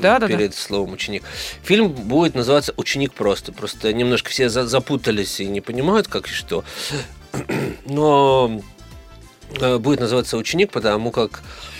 да, 0.00 0.20
перед 0.20 0.50
да, 0.50 0.56
словом 0.56 0.92
ученик. 0.92 1.24
Фильм 1.62 1.88
будет 1.88 2.34
называться 2.34 2.72
Ученик 2.76 3.12
просто. 3.12 3.52
Просто 3.52 3.92
немножко 3.92 4.30
все 4.30 4.48
за, 4.48 4.66
запутались 4.66 5.40
и 5.40 5.46
не 5.46 5.60
понимают, 5.60 6.08
как 6.08 6.28
и 6.28 6.30
что. 6.30 6.64
Но 7.86 8.62
будет 9.78 10.00
называться 10.00 10.36
ученик, 10.36 10.70
потому 10.70 11.10
как 11.10 11.42
э, 11.42 11.77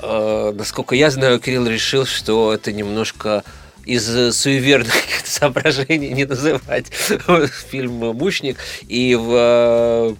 насколько 0.00 0.94
я 0.94 1.10
знаю, 1.10 1.40
Кирилл 1.40 1.66
решил, 1.66 2.06
что 2.06 2.52
это 2.52 2.72
немножко 2.72 3.42
из 3.88 4.36
суеверных 4.36 4.94
соображений 5.24 6.10
не 6.10 6.26
называть 6.26 6.86
фильм 7.70 7.92
«Мучник». 7.92 8.58
И 8.86 9.14
в, 9.14 10.16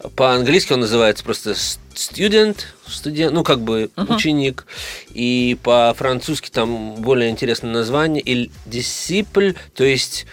э, 0.00 0.08
по-английски 0.14 0.72
он 0.72 0.80
называется 0.80 1.24
просто 1.24 1.56
«Student», 1.94 2.58
студент, 2.86 3.32
ну, 3.32 3.42
как 3.42 3.60
бы 3.60 3.90
uh-huh. 3.96 4.14
ученик. 4.14 4.66
И 5.10 5.58
по-французски 5.64 6.48
там 6.48 6.94
более 6.94 7.30
интересное 7.30 7.72
название 7.72 8.22
«Il 8.22 8.52
disciple», 8.66 9.56
то 9.74 9.82
есть 9.82 10.26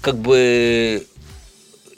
как 0.00 0.16
бы 0.16 1.04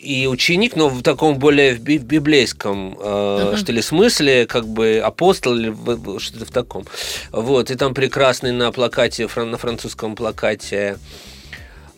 и 0.06 0.26
ученик, 0.26 0.76
но 0.76 0.88
в 0.88 1.02
таком 1.02 1.38
более 1.38 1.75
в 1.75 1.80
библейском, 1.80 2.96
э, 2.98 3.02
uh-huh. 3.02 3.56
что 3.56 3.72
ли, 3.72 3.82
смысле, 3.82 4.46
как 4.46 4.66
бы 4.68 5.02
апостол 5.04 5.54
или 5.54 5.75
что-то 6.18 6.44
в 6.44 6.50
таком. 6.50 6.84
Вот, 7.32 7.70
и 7.70 7.75
там 7.75 7.92
прекрасный 7.92 8.52
на 8.52 8.70
плакате, 8.70 9.28
на 9.36 9.58
французском 9.58 10.14
плакате 10.14 10.98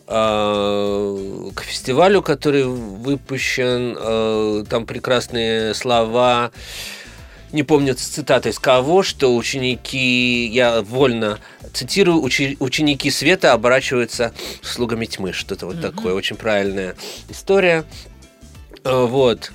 э, 0.07 1.49
к 1.53 1.61
фестивалю, 1.61 2.21
который 2.23 2.63
выпущен, 2.63 3.95
э, 3.99 4.63
там 4.69 4.85
прекрасные 4.85 5.75
слова, 5.75 6.51
не 7.51 7.63
помню 7.63 7.95
цитаты 7.95 8.49
из 8.49 8.59
кого, 8.59 9.03
что 9.03 9.35
ученики, 9.35 10.45
я 10.47 10.81
вольно 10.81 11.39
цитирую, 11.73 12.21
учи, 12.21 12.57
ученики 12.59 13.09
света 13.11 13.53
оборачиваются 13.53 14.33
слугами 14.61 15.05
тьмы. 15.05 15.33
Что-то 15.33 15.65
вот 15.65 15.77
mm-hmm. 15.77 15.81
такое, 15.81 16.13
очень 16.13 16.35
правильная 16.35 16.95
история. 17.29 17.85
Э, 18.83 19.05
вот. 19.05 19.51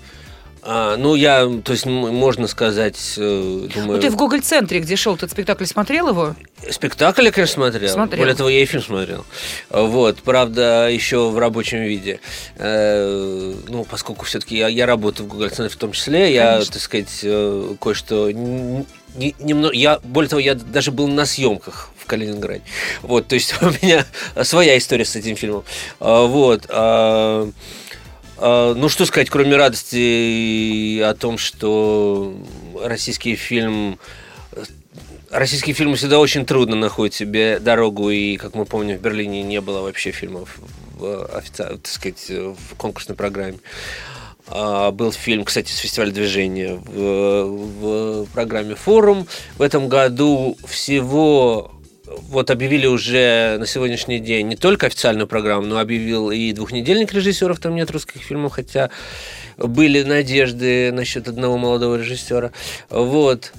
А, 0.66 0.96
ну, 0.96 1.14
я, 1.14 1.46
то 1.62 1.72
есть, 1.72 1.84
можно 1.84 2.46
сказать, 2.46 3.14
э, 3.18 3.68
думаю... 3.74 3.96
Ну, 3.96 4.00
ты 4.00 4.08
в 4.08 4.16
Гоголь-центре, 4.16 4.80
где 4.80 4.96
шел 4.96 5.14
этот 5.14 5.30
спектакль, 5.30 5.66
смотрел 5.66 6.08
его? 6.08 6.34
Спектакль 6.70 7.26
я, 7.26 7.32
конечно, 7.32 7.54
смотрел. 7.54 7.92
смотрел. 7.92 8.18
Более 8.18 8.34
того, 8.34 8.48
я 8.48 8.62
и 8.62 8.64
фильм 8.64 8.82
смотрел. 8.82 9.26
Вот, 9.68 10.22
правда, 10.22 10.88
еще 10.88 11.28
в 11.28 11.36
рабочем 11.36 11.82
виде. 11.82 12.18
Э, 12.56 13.54
ну, 13.68 13.84
поскольку 13.84 14.24
все-таки 14.24 14.56
я, 14.56 14.68
я 14.68 14.86
работаю 14.86 15.28
в 15.28 15.32
Гоголь-центре 15.32 15.68
в 15.68 15.76
том 15.76 15.92
числе, 15.92 16.20
конечно. 16.20 16.34
я, 16.34 16.58
так 16.60 16.80
сказать, 16.80 17.20
э, 17.22 17.74
кое-что... 17.78 18.30
Немного, 18.30 19.74
я, 19.74 20.00
более 20.02 20.30
того, 20.30 20.40
я 20.40 20.54
даже 20.54 20.90
был 20.90 21.08
на 21.08 21.26
съемках 21.26 21.90
в 21.98 22.06
Калининграде. 22.06 22.62
Вот, 23.02 23.28
то 23.28 23.34
есть 23.34 23.54
у 23.60 23.66
меня 23.66 24.06
своя 24.42 24.78
история 24.78 25.04
с 25.04 25.14
этим 25.14 25.36
фильмом. 25.36 25.64
А, 26.00 26.26
вот. 26.26 26.66
А, 28.36 28.74
ну, 28.74 28.88
что 28.88 29.06
сказать, 29.06 29.30
кроме 29.30 29.56
радости 29.56 31.00
о 31.00 31.14
том, 31.14 31.38
что 31.38 32.34
российский 32.82 33.36
фильм 33.36 33.98
Российские 35.30 35.74
фильмы 35.74 35.96
всегда 35.96 36.20
очень 36.20 36.46
трудно 36.46 36.76
находят 36.76 37.12
себе 37.12 37.58
дорогу, 37.58 38.08
и, 38.08 38.36
как 38.36 38.54
мы 38.54 38.66
помним, 38.66 38.98
в 38.98 39.00
Берлине 39.00 39.42
не 39.42 39.60
было 39.60 39.80
вообще 39.80 40.12
фильмов 40.12 40.58
в, 40.94 41.26
офици... 41.36 41.56
так 41.56 41.86
сказать, 41.88 42.30
в 42.30 42.76
конкурсной 42.76 43.16
программе. 43.16 43.58
А, 44.46 44.92
был 44.92 45.10
фильм, 45.10 45.44
кстати, 45.44 45.72
с 45.72 45.78
фестиваля 45.78 46.12
движения 46.12 46.74
в, 46.74 48.24
в 48.24 48.26
программе 48.26 48.76
«Форум». 48.76 49.26
В 49.58 49.62
этом 49.62 49.88
году 49.88 50.56
всего 50.68 51.73
вот 52.28 52.50
объявили 52.50 52.86
уже 52.86 53.56
на 53.58 53.66
сегодняшний 53.66 54.18
день 54.18 54.48
не 54.48 54.56
только 54.56 54.86
официальную 54.86 55.26
программу, 55.26 55.66
но 55.66 55.78
объявил 55.78 56.30
и 56.30 56.52
двухнедельник 56.52 57.12
режиссеров, 57.12 57.58
там 57.58 57.74
нет 57.74 57.90
русских 57.90 58.22
фильмов, 58.22 58.52
хотя 58.52 58.90
были 59.56 60.02
надежды 60.02 60.92
насчет 60.92 61.28
одного 61.28 61.58
молодого 61.58 61.96
режиссера. 61.96 62.52
Вот. 62.90 63.52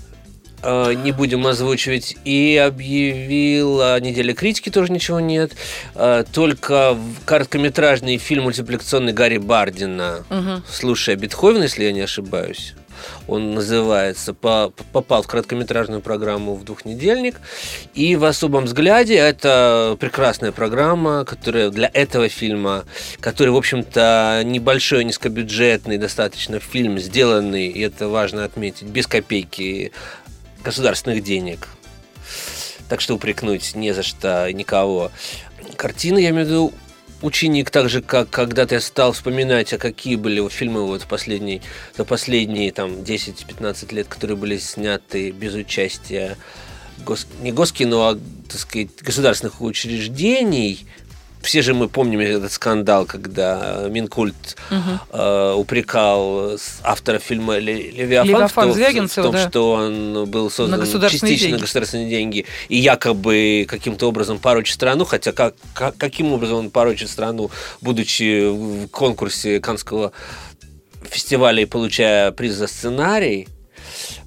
А, 0.62 0.92
не 0.94 1.12
будем 1.12 1.46
озвучивать. 1.46 2.18
И 2.26 2.58
объявил 2.58 3.82
о 3.82 4.00
неделе 4.00 4.34
критики, 4.34 4.70
тоже 4.70 4.92
ничего 4.92 5.20
нет. 5.20 5.54
А, 5.94 6.24
только 6.24 6.98
короткометражный 7.26 8.18
фильм 8.18 8.44
мультипликационный 8.44 9.14
Гарри 9.14 9.38
Бардина 9.38 10.26
угу. 10.30 10.64
«Слушая 10.68 11.16
Бетховена», 11.16 11.64
если 11.64 11.84
я 11.84 11.92
не 11.92 12.02
ошибаюсь 12.02 12.74
он 13.28 13.54
называется, 13.54 14.34
попал 14.34 15.24
в 15.24 15.28
короткометражную 15.28 16.02
программу 16.02 16.56
в 16.56 16.64
двухнедельник. 16.64 17.40
И 17.94 18.16
в 18.16 18.26
особом 18.26 18.66
взгляде 18.66 19.16
это 19.16 19.98
прекрасная 20.00 20.52
программа, 20.52 21.26
которая 21.26 21.70
для 21.70 21.90
этого 21.94 22.30
фильма, 22.30 22.86
который, 23.20 23.50
в 23.50 23.58
общем-то, 23.58 24.42
небольшой, 24.46 25.04
низкобюджетный 25.04 25.98
достаточно 25.98 26.60
фильм, 26.60 27.00
сделанный, 27.00 27.68
и 27.68 27.80
это 27.82 28.08
важно 28.08 28.44
отметить, 28.44 28.84
без 28.84 29.08
копейки 29.08 29.92
государственных 30.64 31.24
денег. 31.24 31.68
Так 32.90 33.02
что 33.02 33.16
упрекнуть 33.16 33.76
не 33.76 33.94
за 33.94 34.04
что 34.04 34.52
никого. 34.52 35.12
Картина, 35.76 36.20
я 36.20 36.30
имею 36.30 36.46
в 36.46 36.50
виду, 36.50 36.74
ученик, 37.26 37.70
так 37.70 37.90
же, 37.90 38.02
как 38.02 38.30
когда-то 38.30 38.76
я 38.76 38.82
стал 38.82 39.12
вспоминать, 39.12 39.74
а 39.74 39.78
какие 39.78 40.16
были 40.16 40.48
фильмы 40.50 40.86
вот 40.86 41.04
последние, 41.04 41.62
за 41.98 42.06
последние 42.06 42.72
там 42.72 42.92
10-15 43.02 43.94
лет, 43.94 44.08
которые 44.08 44.38
были 44.38 44.58
сняты 44.58 45.32
без 45.32 45.54
участия 45.56 46.38
гос, 47.06 47.28
не 47.42 47.52
госкино, 47.52 48.10
а, 48.10 48.20
так 48.48 48.60
сказать, 48.60 48.90
государственных 49.02 49.62
учреждений, 49.62 50.86
все 51.46 51.62
же 51.62 51.74
мы 51.74 51.88
помним 51.88 52.20
этот 52.20 52.52
скандал, 52.52 53.06
когда 53.06 53.88
Минкульт 53.90 54.58
угу. 54.70 55.00
э, 55.14 55.54
упрекал 55.56 56.58
автора 56.84 57.20
фильма 57.20 57.58
Левиафан, 57.58 58.28
Левиафан 58.28 58.74
в, 58.74 58.76
том, 58.76 59.08
в 59.08 59.16
том 59.16 59.32
да. 59.32 59.50
что 59.50 59.72
он 59.72 60.26
был 60.26 60.50
создан 60.50 60.80
на 60.80 60.86
частично 60.86 61.28
деньги. 61.28 61.54
на 61.54 61.60
государственные 61.60 62.10
деньги 62.10 62.46
и 62.68 62.78
якобы 62.78 63.66
каким-то 63.70 64.08
образом 64.08 64.40
порочит 64.40 64.76
страну, 64.76 65.06
хотя 65.06 65.32
как, 65.32 65.56
как, 65.74 65.96
каким 65.98 66.34
образом 66.34 66.58
он 66.58 66.70
порочит 66.70 67.10
страну, 67.10 67.52
будучи 67.82 68.50
в 68.50 68.88
конкурсе 68.88 69.60
Канского 69.60 70.12
фестиваля 71.10 71.62
и 71.62 71.66
получая 71.66 72.32
приз 72.32 72.56
за 72.56 72.68
сценарий, 72.68 73.48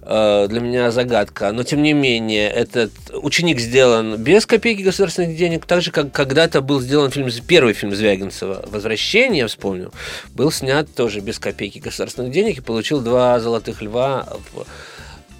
для 0.09 0.61
меня 0.61 0.91
загадка. 0.91 1.53
Но, 1.53 1.65
тем 1.65 1.83
не 1.83 1.93
менее, 1.93 2.49
этот 2.49 2.93
ученик 3.13 3.61
сделан 3.61 4.17
без 4.17 4.47
копейки 4.47 4.81
государственных 4.81 5.37
денег, 5.37 5.67
так 5.67 5.83
же, 5.83 5.91
как 5.91 6.13
когда-то 6.13 6.63
был 6.63 6.81
сделан 6.81 7.11
фильм, 7.11 7.29
первый 7.47 7.75
фильм 7.75 7.95
Звягинцева 7.95 8.65
«Возвращение», 8.71 9.41
я 9.41 9.47
вспомнил, 9.49 9.93
был 10.31 10.51
снят 10.51 10.89
тоже 10.95 11.21
без 11.21 11.39
копейки 11.39 11.79
государственных 11.79 12.33
денег 12.33 12.59
и 12.59 12.63
получил 12.63 13.01
два 13.01 13.39
«Золотых 13.39 13.83
льва» 13.83 14.27
в 14.55 14.65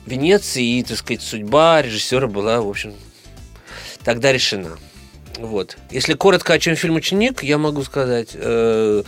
Венеции, 0.05 0.79
и, 0.79 0.83
так 0.83 0.99
сказать, 0.99 1.23
судьба 1.23 1.81
режиссера 1.81 2.27
была, 2.27 2.61
в 2.61 2.69
общем, 2.69 2.93
тогда 4.05 4.33
решена. 4.33 4.77
Вот. 5.39 5.77
Если 5.93 6.15
коротко, 6.15 6.55
о 6.55 6.59
чем 6.59 6.75
фильм 6.75 6.97
«Ученик», 6.97 7.45
я 7.45 7.59
могу 7.59 7.85
сказать, 7.85 8.31
э, 8.35 9.03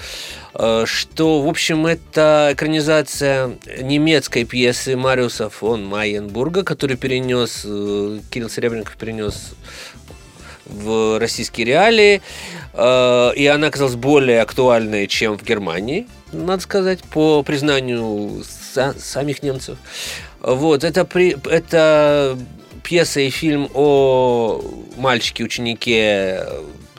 э, 0.54 0.84
что, 0.86 1.42
в 1.42 1.48
общем, 1.48 1.86
это 1.86 2.50
экранизация 2.52 3.58
немецкой 3.80 4.44
пьесы 4.44 4.96
Мариуса 4.96 5.50
фон 5.50 5.84
Майенбурга, 5.84 6.62
который 6.62 6.96
перенес, 6.96 7.62
э, 7.64 8.20
Кирилл 8.30 8.48
Серебренников 8.48 8.96
перенес 8.96 9.54
в 10.66 11.18
российские 11.18 11.66
реалии, 11.66 12.22
э, 12.74 13.32
и 13.34 13.46
она 13.46 13.66
оказалась 13.66 13.96
более 13.96 14.40
актуальной, 14.40 15.08
чем 15.08 15.36
в 15.36 15.42
Германии, 15.42 16.06
надо 16.32 16.62
сказать, 16.62 17.02
по 17.02 17.42
признанию 17.42 18.44
са- 18.74 18.96
самих 19.00 19.42
немцев. 19.42 19.78
Вот, 20.40 20.84
это, 20.84 21.04
при, 21.04 21.36
это 21.50 22.38
пьеса 22.82 23.20
и 23.20 23.30
фильм 23.30 23.68
о 23.74 24.60
мальчике-ученике, 24.96 26.46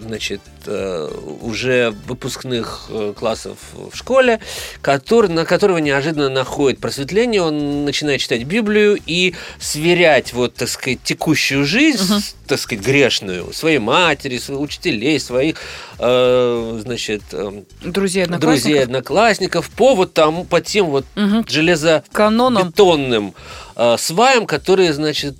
значит, 0.01 0.41
э, 0.65 1.09
уже 1.41 1.93
выпускных 2.05 2.87
э, 2.89 3.13
классов 3.17 3.57
в 3.73 3.95
школе, 3.95 4.39
который, 4.81 5.29
на 5.29 5.45
которого 5.45 5.77
неожиданно 5.77 6.29
находит 6.29 6.79
просветление, 6.79 7.41
он 7.41 7.85
начинает 7.85 8.21
читать 8.21 8.43
Библию 8.43 8.97
и 9.05 9.35
сверять, 9.59 10.33
вот, 10.33 10.55
так 10.55 10.69
сказать, 10.69 10.99
текущую 11.03 11.65
жизнь, 11.65 12.13
угу. 12.13 12.21
так 12.47 12.59
сказать, 12.59 12.83
грешную, 12.83 13.53
своей 13.53 13.79
матери, 13.79 14.37
своих 14.37 14.61
учителей, 14.61 15.19
своих, 15.19 15.57
э, 15.99 16.79
значит, 16.83 17.21
э, 17.31 17.63
друзей 17.83 18.23
одноклассников, 18.23 18.63
друзей 18.63 18.83
одноклассников 18.83 19.69
по 19.69 19.95
вот 19.95 20.13
тому, 20.13 20.45
по 20.45 20.61
тем 20.61 20.87
вот 20.87 21.05
угу. 21.15 21.45
железобетонным 21.47 23.33
э, 23.75 23.95
сваям, 23.97 24.45
которые, 24.45 24.93
значит, 24.93 25.35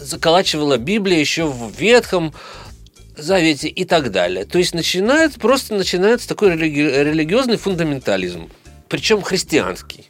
заколачивала 0.00 0.78
Библия 0.78 1.18
еще 1.18 1.44
в 1.44 1.72
Ветхом 1.78 2.32
Завете 3.16 3.68
и 3.68 3.84
так 3.84 4.10
далее. 4.10 4.44
То 4.44 4.58
есть 4.58 4.74
начинает, 4.74 5.34
просто 5.34 5.74
начинается 5.74 6.28
такой 6.28 6.52
религи- 6.52 7.04
религиозный 7.04 7.56
фундаментализм, 7.56 8.48
причем 8.88 9.22
христианский. 9.22 10.06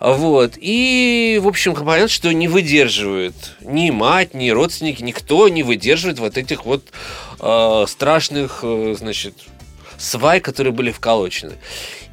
Вот. 0.00 0.52
И, 0.56 1.40
в 1.42 1.48
общем, 1.48 1.74
понятно, 1.74 2.08
что 2.08 2.32
не 2.32 2.46
выдерживают 2.46 3.34
ни 3.60 3.90
мать, 3.90 4.34
ни 4.34 4.50
родственники, 4.50 5.02
никто 5.02 5.48
не 5.48 5.62
выдерживает 5.62 6.18
вот 6.18 6.36
этих 6.36 6.64
вот 6.64 6.84
э, 7.40 7.84
страшных, 7.88 8.60
э, 8.62 8.94
значит, 8.98 9.34
свай, 9.98 10.40
которые 10.40 10.72
были 10.72 10.90
вколочены. 10.90 11.54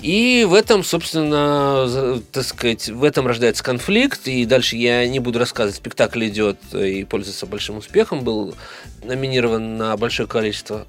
И 0.02 0.46
в 0.48 0.54
этом, 0.54 0.84
собственно, 0.84 2.22
так 2.32 2.44
сказать, 2.44 2.90
в 2.90 3.04
этом 3.04 3.28
рождается 3.28 3.64
конфликт, 3.64 4.28
и 4.28 4.46
дальше 4.46 4.76
я 4.76 5.08
не 5.08 5.20
буду 5.20 5.40
рассказывать, 5.40 5.76
спектакль 5.76 6.28
идет 6.28 6.58
и 6.74 7.04
пользуется 7.04 7.46
большим 7.46 7.78
успехом, 7.78 8.24
был 8.24 8.56
номинирован 9.04 9.78
на 9.78 9.96
большое 9.98 10.28
количество 10.28 10.86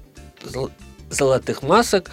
золотых 1.09 1.61
масок. 1.61 2.09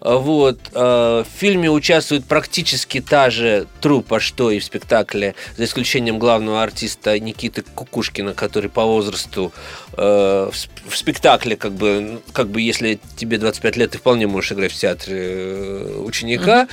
Вот. 0.00 0.60
В 0.72 1.26
фильме 1.38 1.70
участвует 1.70 2.26
практически 2.26 3.00
та 3.00 3.30
же 3.30 3.66
труппа, 3.80 4.20
что 4.20 4.50
и 4.50 4.58
в 4.58 4.64
спектакле, 4.64 5.34
за 5.56 5.64
исключением 5.64 6.18
главного 6.18 6.62
артиста 6.62 7.18
Никиты 7.18 7.62
Кукушкина, 7.62 8.34
который 8.34 8.68
по 8.68 8.84
возрасту 8.84 9.50
в 9.96 10.96
спектакле, 10.96 11.56
как 11.56 11.72
бы, 11.72 12.20
как 12.32 12.48
бы 12.48 12.60
если 12.60 12.98
тебе 13.16 13.38
25 13.38 13.76
лет, 13.76 13.90
ты 13.92 13.98
вполне 13.98 14.26
можешь 14.26 14.52
играть 14.52 14.72
в 14.72 14.76
театре 14.76 15.86
ученика 15.98 16.68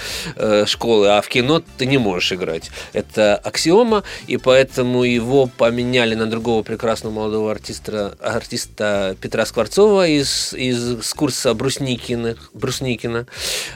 школы, 0.66 1.10
а 1.10 1.22
в 1.22 1.28
кино 1.28 1.62
ты 1.78 1.86
не 1.86 1.98
можешь 1.98 2.32
играть. 2.34 2.72
Это 2.94 3.36
аксиома, 3.36 4.04
и 4.28 4.38
поэтому 4.38 5.04
его 5.04 5.48
поменяли 5.48 6.16
на 6.16 6.26
другого 6.26 6.64
прекрасного 6.64 7.14
молодого 7.14 7.52
артиста, 7.52 8.16
артиста 8.20 9.16
Петра 9.22 9.46
Скворцова 9.46 10.08
из, 10.08 10.54
из 10.54 11.14
курса 11.14 11.54
Брусникина, 11.54 12.36
Брусникина 12.54 13.28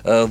э, 0.03 0.27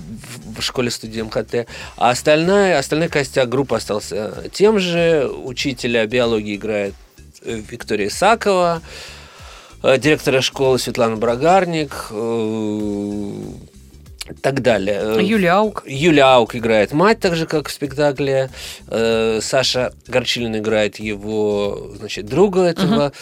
в 0.56 0.62
школе 0.62 0.90
студии 0.90 1.22
МХТ. 1.22 1.66
А 1.96 2.10
остальная, 2.10 2.78
остальная 2.78 3.08
костяк 3.08 3.48
группы 3.48 3.76
остался 3.76 4.44
тем 4.52 4.78
же. 4.78 5.30
Учителя 5.44 6.06
биологии 6.06 6.56
играет 6.56 6.94
э, 6.94 7.03
Виктория 7.44 8.10
Сакова, 8.10 8.82
э, 9.82 9.98
директора 9.98 10.40
школы 10.40 10.78
Светлана 10.78 11.16
Брагарник, 11.16 12.10
так 14.40 14.62
далее. 14.62 15.18
Юлия 15.20 15.52
Аук. 15.52 15.82
Юлия 15.86 16.24
Аук 16.24 16.56
играет 16.56 16.92
мать, 16.92 17.20
так 17.20 17.36
же, 17.36 17.46
как 17.46 17.68
в 17.68 17.72
спектакле. 17.72 18.50
Э, 18.88 19.40
Саша 19.42 19.92
Горчилин 20.06 20.56
играет 20.56 20.98
его, 20.98 21.92
значит, 21.98 22.26
друга 22.26 22.62
этого, 22.62 23.06
угу. 23.06 23.14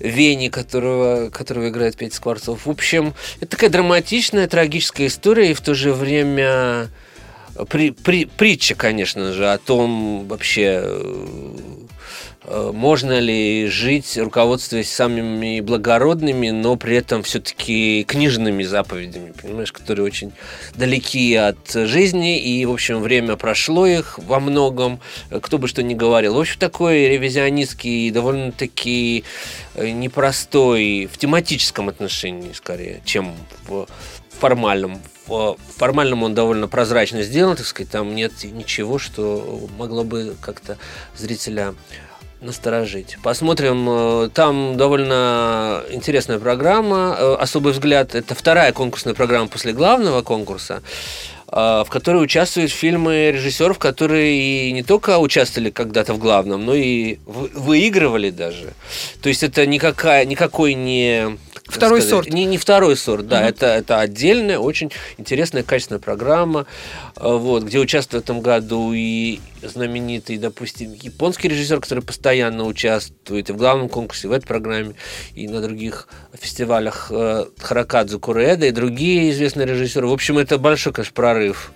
Вени, 0.00 0.48
которого, 0.48 1.30
которого 1.30 1.68
играет 1.68 1.96
Петя 1.96 2.16
Скворцов. 2.16 2.66
В 2.66 2.70
общем, 2.70 3.14
это 3.40 3.52
такая 3.52 3.70
драматичная, 3.70 4.48
трагическая 4.48 5.06
история, 5.06 5.50
и 5.50 5.54
в 5.54 5.60
то 5.62 5.74
же 5.74 5.94
время 5.94 6.88
при, 7.68 7.90
при, 7.90 8.24
притча, 8.24 8.74
конечно 8.74 9.32
же, 9.32 9.50
о 9.50 9.58
том 9.58 10.26
вообще 10.28 10.82
Э, 12.44 12.70
можно 12.72 13.18
ли 13.18 13.68
жить, 13.68 14.16
руководствуясь 14.16 14.90
самыми 14.90 15.60
благородными, 15.60 16.50
но 16.50 16.76
при 16.76 16.96
этом 16.96 17.22
все-таки 17.22 18.04
книжными 18.04 18.62
заповедями, 18.62 19.32
понимаешь, 19.40 19.72
которые 19.72 20.06
очень 20.06 20.32
далеки 20.74 21.34
от 21.34 21.70
жизни, 21.70 22.40
и, 22.40 22.64
в 22.64 22.72
общем, 22.72 23.00
время 23.00 23.36
прошло 23.36 23.86
их 23.86 24.18
во 24.18 24.40
многом, 24.40 25.00
кто 25.42 25.58
бы 25.58 25.68
что 25.68 25.82
ни 25.82 25.94
говорил. 25.94 26.34
В 26.34 26.40
общем, 26.40 26.58
такой 26.58 27.08
ревизионистский, 27.08 28.10
довольно-таки 28.10 29.24
э, 29.74 29.90
непростой 29.90 31.08
в 31.12 31.18
тематическом 31.18 31.88
отношении, 31.88 32.52
скорее, 32.52 33.02
чем 33.04 33.34
в 33.68 33.86
формальном 34.40 35.00
в 35.30 35.78
формальном 35.78 36.22
он 36.22 36.34
довольно 36.34 36.68
прозрачно 36.68 37.22
сделан, 37.22 37.56
так 37.56 37.66
сказать, 37.66 37.90
там 37.90 38.14
нет 38.14 38.32
ничего, 38.44 38.98
что 38.98 39.68
могло 39.78 40.04
бы 40.04 40.36
как-то 40.40 40.76
зрителя 41.16 41.74
насторожить. 42.40 43.18
Посмотрим. 43.22 43.86
Э, 43.88 44.30
там 44.32 44.76
довольно 44.76 45.82
интересная 45.90 46.38
программа. 46.38 47.16
Э, 47.18 47.36
Особый 47.38 47.72
взгляд. 47.72 48.14
Это 48.14 48.34
вторая 48.34 48.72
конкурсная 48.72 49.14
программа 49.14 49.48
после 49.48 49.72
главного 49.72 50.22
конкурса 50.22 50.82
э, 51.48 51.54
в 51.54 51.86
которой 51.90 52.22
участвуют 52.22 52.70
фильмы 52.70 53.30
режиссеров, 53.32 53.78
которые 53.78 54.72
не 54.72 54.82
только 54.82 55.18
участвовали 55.18 55.70
когда-то 55.70 56.14
в 56.14 56.18
главном, 56.18 56.64
но 56.64 56.74
и 56.74 57.18
выигрывали 57.26 58.30
даже. 58.30 58.72
То 59.22 59.28
есть 59.28 59.42
это 59.42 59.66
никакая, 59.66 60.24
никакой 60.24 60.74
не 60.74 61.38
Второй 61.70 62.00
сказать, 62.00 62.24
сорт. 62.24 62.32
Не, 62.32 62.44
не 62.44 62.58
второй 62.58 62.96
сорт, 62.96 63.26
да. 63.26 63.40
Угу. 63.40 63.48
Это, 63.48 63.66
это 63.66 64.00
отдельная, 64.00 64.58
очень 64.58 64.90
интересная, 65.18 65.62
качественная 65.62 66.00
программа, 66.00 66.66
э, 67.16 67.22
вот, 67.22 67.64
где 67.64 67.78
участвует 67.78 68.24
в 68.24 68.26
этом 68.26 68.40
году 68.40 68.92
и 68.92 69.40
знаменитый, 69.62 70.38
допустим, 70.38 70.92
японский 70.94 71.48
режиссер, 71.48 71.80
который 71.80 72.02
постоянно 72.02 72.64
участвует 72.64 73.50
и 73.50 73.52
в 73.52 73.56
главном 73.56 73.88
конкурсе, 73.88 74.28
в 74.28 74.32
этой 74.32 74.46
программе, 74.46 74.94
и 75.34 75.48
на 75.48 75.60
других 75.60 76.08
фестивалях 76.38 77.08
э, 77.10 77.46
Харакадзу 77.58 78.20
Куреда, 78.20 78.66
и 78.66 78.70
другие 78.70 79.30
известные 79.30 79.66
режиссеры. 79.66 80.06
В 80.06 80.12
общем, 80.12 80.38
это 80.38 80.58
большой, 80.58 80.92
конечно, 80.92 81.14
прорыв. 81.14 81.72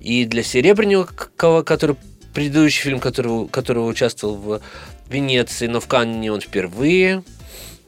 И 0.00 0.24
для 0.24 0.42
Серебренникова, 0.42 1.62
который 1.62 1.96
предыдущий 2.34 2.82
фильм, 2.82 3.00
которого, 3.00 3.46
которого 3.48 3.86
участвовал 3.86 4.36
в 4.36 4.60
Венеции, 5.08 5.66
но 5.66 5.80
в 5.80 5.86
Канне 5.86 6.32
он 6.32 6.40
впервые 6.40 7.22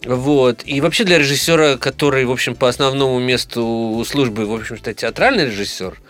вот. 0.04 0.62
И 0.64 0.80
вообще 0.80 1.04
для 1.04 1.18
режиссера, 1.18 1.76
который, 1.76 2.24
в 2.24 2.32
общем, 2.32 2.56
по 2.56 2.68
основному 2.68 3.20
месту 3.20 4.02
службы, 4.06 4.46
в 4.46 4.54
общем-то, 4.54 4.94
театральный 4.94 5.46
режиссер, 5.46 6.00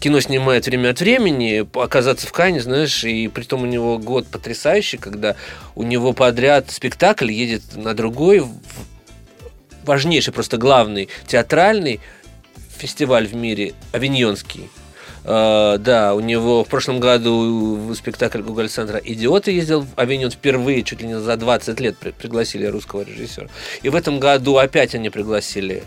кино 0.00 0.20
снимает 0.20 0.66
время 0.66 0.90
от 0.90 1.00
времени, 1.00 1.66
оказаться 1.82 2.26
в 2.26 2.32
Кане, 2.32 2.60
знаешь, 2.60 3.04
и 3.04 3.28
при 3.28 3.44
том 3.44 3.62
у 3.62 3.66
него 3.66 3.98
год 3.98 4.26
потрясающий, 4.26 4.98
когда 4.98 5.34
у 5.74 5.82
него 5.82 6.12
подряд 6.12 6.70
спектакль 6.70 7.30
едет 7.30 7.62
на 7.74 7.94
другой, 7.94 8.44
важнейший, 9.84 10.34
просто 10.34 10.58
главный 10.58 11.08
театральный 11.26 12.00
фестиваль 12.76 13.26
в 13.26 13.34
мире, 13.34 13.72
авиньонский, 13.92 14.68
да, 15.28 16.14
у 16.14 16.20
него 16.20 16.64
в 16.64 16.68
прошлом 16.68 17.00
году 17.00 17.76
в 17.76 17.94
спектакль 17.94 18.40
Google 18.40 18.68
центра 18.68 18.98
«Идиоты» 18.98 19.52
ездил 19.52 19.82
в 19.82 19.88
Авиньон 19.96 20.30
впервые, 20.30 20.82
чуть 20.82 21.02
ли 21.02 21.08
не 21.08 21.18
за 21.18 21.36
20 21.36 21.80
лет 21.80 21.98
при 21.98 22.12
пригласили 22.12 22.64
русского 22.64 23.02
режиссера. 23.02 23.48
И 23.82 23.90
в 23.90 23.94
этом 23.94 24.20
году 24.20 24.56
опять 24.56 24.94
они 24.94 25.10
пригласили 25.10 25.82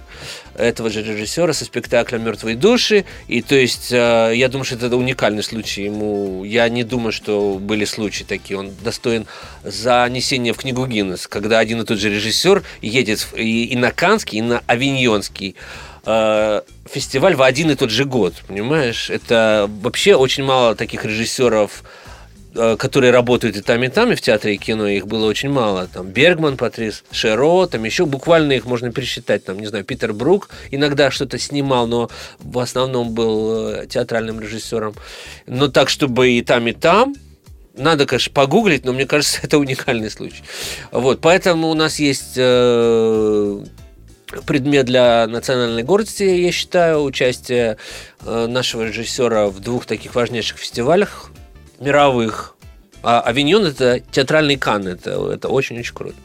этого 0.55 0.91
же 0.91 1.01
режиссера 1.01 1.53
со 1.53 1.65
спектаклем 1.65 2.23
«Мертвые 2.23 2.55
души». 2.55 3.05
И 3.27 3.41
то 3.41 3.55
есть, 3.55 3.91
uh, 3.91 4.35
я 4.35 4.47
думаю, 4.47 4.65
что 4.65 4.75
это 4.75 4.95
уникальный 4.95 5.43
случай. 5.43 5.85
Ему, 5.85 6.43
я 6.43 6.69
не 6.69 6.83
думаю, 6.83 7.11
что 7.11 7.57
были 7.59 7.85
случаи 7.85 8.23
такие. 8.23 8.59
Он 8.59 8.71
достоин 8.83 9.25
занесения 9.63 10.53
в 10.53 10.57
книгу 10.57 10.85
Гиннес, 10.85 11.27
когда 11.27 11.57
один 11.57 11.81
и 11.81 11.85
тот 11.85 11.97
же 11.97 12.09
режиссер 12.09 12.63
едет 12.81 13.27
и 13.35 13.75
на 13.75 13.91
Канский, 13.91 14.39
и 14.39 14.41
на 14.41 14.61
Авиньонский 14.67 15.55
э, 16.05 16.61
фестиваль 16.85 17.35
в 17.35 17.41
один 17.41 17.71
и 17.71 17.75
тот 17.75 17.89
же 17.89 18.05
год, 18.05 18.33
понимаешь? 18.47 19.09
Это 19.09 19.69
вообще 19.81 20.15
очень 20.15 20.43
мало 20.43 20.75
таких 20.75 21.05
режиссеров, 21.05 21.83
э, 22.55 22.75
которые 22.77 23.11
работают 23.11 23.57
и 23.57 23.61
там, 23.61 23.83
и 23.83 23.87
там, 23.87 24.11
и 24.11 24.15
в 24.15 24.21
театре, 24.21 24.55
и 24.55 24.57
кино, 24.57 24.87
их 24.87 25.07
было 25.07 25.25
очень 25.25 25.49
мало. 25.49 25.87
Там 25.87 26.07
Бергман, 26.07 26.57
Патрис 26.57 27.03
Шеро, 27.11 27.67
там 27.67 27.83
еще 27.83 28.05
буквально 28.05 28.53
их 28.53 28.65
можно 28.65 28.91
пересчитать. 28.91 29.45
Там, 29.45 29.59
не 29.59 29.67
знаю, 29.67 29.83
Питер 29.83 30.13
Брук 30.13 30.49
иногда 30.71 31.11
что-то 31.11 31.37
снимал, 31.39 31.87
но 31.87 32.09
в 32.39 32.59
основном 32.59 33.13
был 33.13 33.69
э, 33.69 33.87
театральным 33.87 34.39
режиссером. 34.39 34.95
Но 35.47 35.67
так, 35.67 35.89
чтобы 35.89 36.31
и 36.31 36.41
там, 36.41 36.67
и 36.67 36.73
там, 36.73 37.15
надо, 37.75 38.05
конечно, 38.05 38.31
погуглить, 38.33 38.85
но 38.85 38.93
мне 38.93 39.05
кажется, 39.05 39.39
это 39.43 39.57
уникальный 39.57 40.09
случай. 40.09 40.43
Вот, 40.91 41.21
поэтому 41.21 41.69
у 41.69 41.73
нас 41.73 41.99
есть 41.99 42.37
предмет 44.45 44.85
для 44.85 45.27
национальной 45.27 45.83
гордости, 45.83 46.23
я 46.23 46.51
считаю, 46.51 47.03
участие 47.03 47.77
э, 48.21 48.47
нашего 48.47 48.83
режиссера 48.83 49.47
в 49.47 49.59
двух 49.59 49.85
таких 49.85 50.15
важнейших 50.15 50.57
фестивалях 50.57 51.31
мировых. 51.79 52.55
А 53.03 53.19
Авиньон 53.21 53.65
это 53.65 53.99
театральный 54.11 54.57
кан, 54.57 54.87
это, 54.87 55.31
это 55.31 55.47
очень-очень 55.47 55.93
круто. 55.93 56.15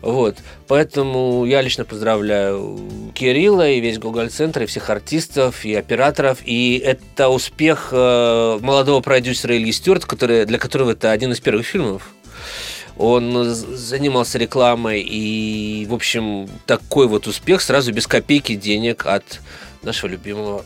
Вот. 0.00 0.36
Поэтому 0.66 1.44
я 1.44 1.62
лично 1.62 1.84
поздравляю 1.84 2.80
Кирилла 3.14 3.70
и 3.70 3.80
весь 3.80 3.98
Google 3.98 4.28
центр 4.30 4.64
и 4.64 4.66
всех 4.66 4.90
артистов, 4.90 5.64
и 5.64 5.74
операторов. 5.74 6.38
И 6.44 6.82
это 6.84 7.28
успех 7.28 7.90
э, 7.92 8.58
молодого 8.60 9.00
продюсера 9.00 9.56
Ильи 9.56 9.70
Стюарт, 9.70 10.06
который, 10.06 10.44
для 10.44 10.58
которого 10.58 10.90
это 10.90 11.12
один 11.12 11.30
из 11.30 11.38
первых 11.38 11.66
фильмов 11.66 12.08
он 12.96 13.54
занимался 13.54 14.38
рекламой, 14.38 15.00
и, 15.00 15.86
в 15.88 15.94
общем, 15.94 16.48
такой 16.66 17.08
вот 17.08 17.26
успех 17.26 17.60
сразу 17.60 17.92
без 17.92 18.06
копейки 18.06 18.54
денег 18.54 19.06
от 19.06 19.40
нашего 19.82 20.10
любимого 20.10 20.64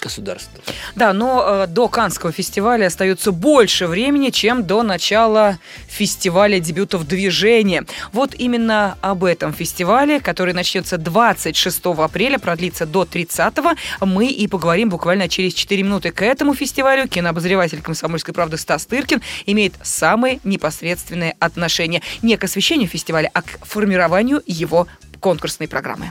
государства. 0.00 0.62
Да, 0.94 1.12
но 1.12 1.64
э, 1.64 1.66
до 1.66 1.88
Канского 1.88 2.32
фестиваля 2.32 2.86
остается 2.86 3.32
больше 3.32 3.86
времени, 3.86 4.30
чем 4.30 4.64
до 4.64 4.82
начала 4.82 5.58
фестиваля 5.88 6.60
дебютов 6.60 7.06
движения. 7.06 7.84
Вот 8.12 8.34
именно 8.34 8.96
об 9.00 9.24
этом 9.24 9.52
фестивале, 9.52 10.20
который 10.20 10.54
начнется 10.54 10.98
26 10.98 11.80
апреля, 11.98 12.38
продлится 12.38 12.86
до 12.86 13.04
30 13.04 13.54
мы 14.00 14.26
и 14.26 14.46
поговорим 14.48 14.88
буквально 14.88 15.28
через 15.28 15.54
4 15.54 15.82
минуты. 15.82 16.10
К 16.10 16.22
этому 16.22 16.54
фестивалю 16.54 17.08
кинообозреватель 17.08 17.82
«Комсомольской 17.82 18.34
правды» 18.34 18.56
Стас 18.56 18.86
Тыркин 18.86 19.20
имеет 19.46 19.74
самые 19.82 20.40
непосредственные 20.44 21.36
отношения. 21.38 22.02
Не 22.22 22.36
к 22.36 22.44
освещению 22.44 22.88
фестиваля, 22.88 23.30
а 23.34 23.42
к 23.42 23.64
формированию 23.64 24.42
его 24.46 24.86
конкурсной 25.20 25.68
программы. 25.68 26.10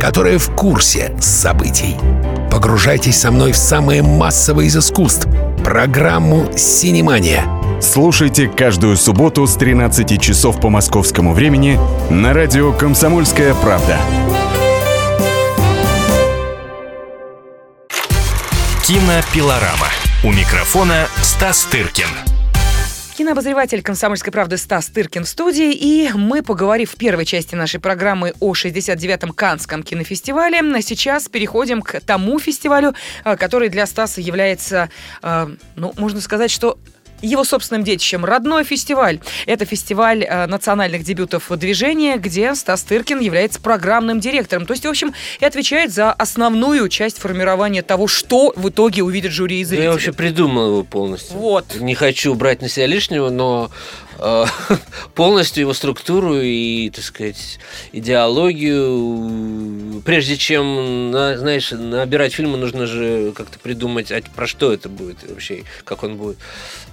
которые 0.00 0.38
в 0.38 0.50
курсе 0.50 1.14
событий. 1.20 1.96
Погружайтесь 2.50 3.20
со 3.20 3.30
мной 3.30 3.52
в 3.52 3.56
самое 3.56 4.02
массовое 4.02 4.66
из 4.66 4.76
искусств— 4.76 5.28
программу 5.64 6.48
«Синемания». 6.56 7.44
Слушайте 7.80 8.48
каждую 8.48 8.96
субботу 8.96 9.46
с 9.46 9.54
13 9.56 10.20
часов 10.20 10.60
по 10.60 10.70
московскому 10.70 11.34
времени 11.34 11.78
на 12.10 12.32
радио 12.32 12.72
«Комсомольская 12.72 13.54
правда». 13.54 13.98
Кинопилорама. 18.86 19.88
У 20.22 20.30
микрофона 20.30 21.08
Стас 21.20 21.64
Тыркин. 21.64 22.35
Кинообозреватель 23.16 23.82
«Комсомольской 23.82 24.30
правды» 24.30 24.58
Стас 24.58 24.88
Тыркин 24.88 25.24
в 25.24 25.28
студии. 25.28 25.72
И 25.72 26.10
мы, 26.12 26.42
поговорив 26.42 26.90
в 26.90 26.96
первой 26.96 27.24
части 27.24 27.54
нашей 27.54 27.80
программы 27.80 28.34
о 28.40 28.52
69-м 28.52 29.32
Канском 29.32 29.82
кинофестивале, 29.82 30.60
сейчас 30.82 31.26
переходим 31.26 31.80
к 31.80 32.00
тому 32.00 32.38
фестивалю, 32.38 32.94
э, 33.24 33.36
который 33.38 33.70
для 33.70 33.86
Стаса 33.86 34.20
является, 34.20 34.90
э, 35.22 35.48
ну, 35.76 35.94
можно 35.96 36.20
сказать, 36.20 36.50
что 36.50 36.78
его 37.22 37.44
собственным 37.44 37.84
детищем. 37.84 38.24
Родной 38.24 38.64
фестиваль. 38.64 39.20
Это 39.46 39.64
фестиваль 39.64 40.24
э, 40.24 40.46
национальных 40.46 41.04
дебютов 41.04 41.50
движения, 41.58 42.16
где 42.16 42.54
Стас 42.54 42.82
Тыркин 42.82 43.20
является 43.20 43.60
программным 43.60 44.20
директором. 44.20 44.66
То 44.66 44.72
есть, 44.72 44.84
в 44.84 44.88
общем, 44.88 45.14
и 45.40 45.44
отвечает 45.44 45.92
за 45.92 46.12
основную 46.12 46.88
часть 46.88 47.18
формирования 47.18 47.82
того, 47.82 48.06
что 48.06 48.52
в 48.56 48.68
итоге 48.68 49.02
увидит 49.02 49.32
жюри 49.32 49.60
и 49.60 49.64
зрители. 49.64 49.84
Я 49.84 49.92
вообще 49.92 50.12
придумал 50.12 50.68
его 50.68 50.84
полностью. 50.84 51.36
Вот. 51.36 51.76
Не 51.76 51.94
хочу 51.94 52.34
брать 52.34 52.62
на 52.62 52.68
себя 52.68 52.86
лишнего, 52.86 53.30
но 53.30 53.70
полностью 55.14 55.62
его 55.62 55.74
структуру 55.74 56.40
и, 56.40 56.90
так 56.90 57.04
сказать, 57.04 57.58
идеологию. 57.92 60.02
Прежде 60.04 60.36
чем, 60.36 61.10
на- 61.10 61.38
знаешь, 61.38 61.70
набирать 61.72 62.34
фильмы, 62.34 62.58
нужно 62.58 62.86
же 62.86 63.32
как-то 63.32 63.58
придумать, 63.58 64.12
а 64.12 64.20
про 64.34 64.46
что 64.46 64.72
это 64.72 64.88
будет 64.88 65.28
вообще, 65.28 65.64
как 65.84 66.02
он 66.02 66.16
будет 66.16 66.38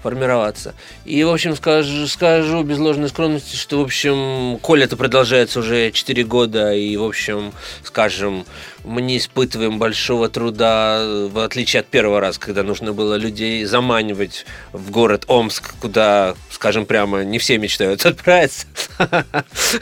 формироваться. 0.01 0.75
И, 1.05 1.23
в 1.23 1.29
общем, 1.29 1.55
скажу, 1.55 2.07
скажу 2.07 2.63
без 2.63 2.77
ложной 2.77 3.09
скромности, 3.09 3.55
что, 3.55 3.79
в 3.79 3.83
общем, 3.83 4.57
коль 4.61 4.83
это 4.83 4.97
продолжается 4.97 5.59
уже 5.59 5.91
4 5.91 6.23
года, 6.25 6.73
и, 6.73 6.97
в 6.97 7.03
общем, 7.03 7.53
скажем, 7.83 8.45
мы 8.83 9.01
не 9.01 9.17
испытываем 9.17 9.79
большого 9.79 10.29
труда, 10.29 11.03
в 11.31 11.39
отличие 11.39 11.81
от 11.81 11.87
первого 11.87 12.19
раза, 12.19 12.39
когда 12.39 12.63
нужно 12.63 12.93
было 12.93 13.15
людей 13.15 13.63
заманивать 13.65 14.45
в 14.73 14.91
город 14.91 15.23
Омск, 15.27 15.75
куда, 15.79 16.35
скажем 16.63 16.85
прямо, 16.85 17.25
не 17.25 17.39
все 17.39 17.57
мечтают 17.57 18.05
отправиться. 18.05 18.67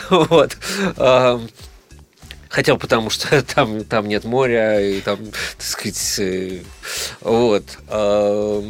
Вот. 0.09 0.57
Хотя 2.49 2.75
потому, 2.75 3.11
что 3.11 3.43
там, 3.55 3.83
там 3.83 4.07
нет 4.07 4.23
моря, 4.23 4.81
и 4.81 4.99
там, 5.01 5.19
так 5.57 5.65
сказать, 5.65 6.15
э, 6.17 6.61
вот. 7.21 7.63
А, 7.87 8.63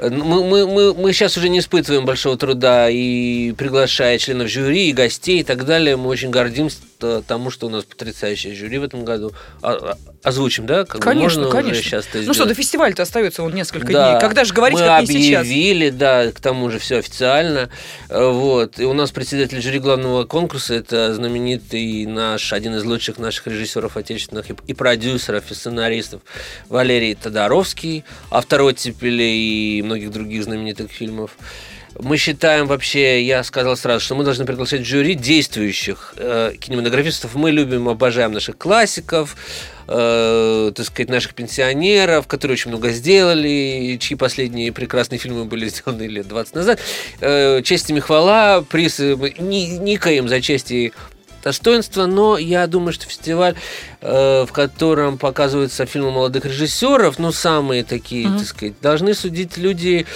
Мы, 0.00 0.44
мы, 0.44 0.66
мы, 0.66 0.94
мы 0.94 1.12
сейчас 1.12 1.36
уже 1.36 1.50
не 1.50 1.58
испытываем 1.58 2.06
большого 2.06 2.38
труда 2.38 2.88
и 2.88 3.52
приглашая 3.52 4.16
членов 4.16 4.48
жюри, 4.48 4.88
и 4.88 4.94
гостей 4.94 5.40
и 5.40 5.44
так 5.44 5.66
далее. 5.66 5.98
Мы 5.98 6.08
очень 6.08 6.30
гордимся 6.30 6.78
тому, 7.26 7.50
что 7.50 7.66
у 7.66 7.70
нас 7.70 7.84
потрясающее 7.84 8.54
жюри 8.54 8.78
в 8.78 8.84
этом 8.84 9.04
году. 9.04 9.32
А- 9.62 9.72
а- 9.72 9.98
озвучим, 10.22 10.66
да? 10.66 10.84
Как 10.84 11.00
Конечно, 11.00 11.42
можно 11.42 11.50
конечно. 11.50 11.82
сейчас 11.82 12.06
Ну 12.14 12.34
что, 12.34 12.44
до 12.44 12.54
фестиваля-то 12.54 13.02
остается 13.02 13.42
вот 13.42 13.54
несколько 13.54 13.92
Да. 13.92 14.10
дней. 14.10 14.20
Когда 14.20 14.44
же 14.44 14.52
говорить, 14.54 14.78
Мы 14.78 14.84
как 14.84 15.08
не 15.08 15.22
сейчас? 15.22 15.40
объявили, 15.42 15.90
да, 15.90 16.30
к 16.32 16.40
тому 16.40 16.70
же 16.70 16.78
все 16.78 16.98
официально. 16.98 17.70
Э, 18.08 18.30
Вот. 18.30 18.78
И 18.78 18.84
у 18.84 18.92
нас 18.92 19.10
председатель 19.10 19.60
жюри 19.60 19.78
главного 19.78 20.24
конкурса 20.24 20.74
это 20.74 21.14
знаменитый 21.14 22.06
наш, 22.06 22.52
один 22.52 22.74
из 22.74 22.84
лучших 22.84 23.18
наших 23.18 23.46
режиссеров 23.46 23.96
отечественных 23.96 24.50
и, 24.50 24.54
и 24.66 24.74
продюсеров, 24.74 25.50
и 25.50 25.54
сценаристов 25.54 26.20
Валерий 26.68 27.14
Тодоровский, 27.14 28.04
автор 28.30 28.62
«Оттепели» 28.62 29.22
и 29.22 29.82
многих 29.82 30.10
других 30.10 30.44
знаменитых 30.44 30.90
фильмов. 30.90 31.32
Мы 31.98 32.16
считаем 32.16 32.66
вообще, 32.66 33.22
я 33.22 33.42
сказал 33.42 33.76
сразу, 33.76 34.04
что 34.04 34.14
мы 34.14 34.24
должны 34.24 34.44
приглашать 34.46 34.82
в 34.82 34.84
жюри 34.84 35.14
действующих 35.14 36.14
э, 36.16 36.54
кинематографистов. 36.58 37.34
Мы 37.34 37.50
любим, 37.50 37.88
обожаем 37.88 38.32
наших 38.32 38.56
классиков, 38.56 39.36
э, 39.88 40.72
так 40.74 40.86
сказать, 40.86 41.10
наших 41.10 41.34
пенсионеров, 41.34 42.26
которые 42.26 42.54
очень 42.54 42.70
много 42.70 42.90
сделали, 42.90 43.98
чьи 44.00 44.16
последние 44.16 44.72
прекрасные 44.72 45.18
фильмы 45.18 45.44
были 45.44 45.68
сделаны 45.68 46.04
лет 46.04 46.28
20 46.28 46.54
назад. 46.54 46.80
Э, 47.20 47.60
честь 47.62 47.90
им 47.90 47.96
и 47.96 48.00
хвала, 48.00 48.62
приз 48.62 48.98
ни- 48.98 49.76
никаем 49.78 50.28
за 50.28 50.40
честь 50.40 50.70
и 50.70 50.92
достоинство, 51.42 52.06
но 52.06 52.38
я 52.38 52.66
думаю, 52.66 52.92
что 52.92 53.06
фестиваль, 53.06 53.56
э, 54.00 54.46
в 54.48 54.52
котором 54.52 55.18
показываются 55.18 55.86
фильмы 55.86 56.12
молодых 56.12 56.44
режиссеров, 56.44 57.18
ну, 57.18 57.32
самые 57.32 57.82
такие, 57.84 58.28
так 58.28 58.46
сказать, 58.46 58.74
должны 58.80 59.14
судить 59.14 59.56
люди, 59.56 60.06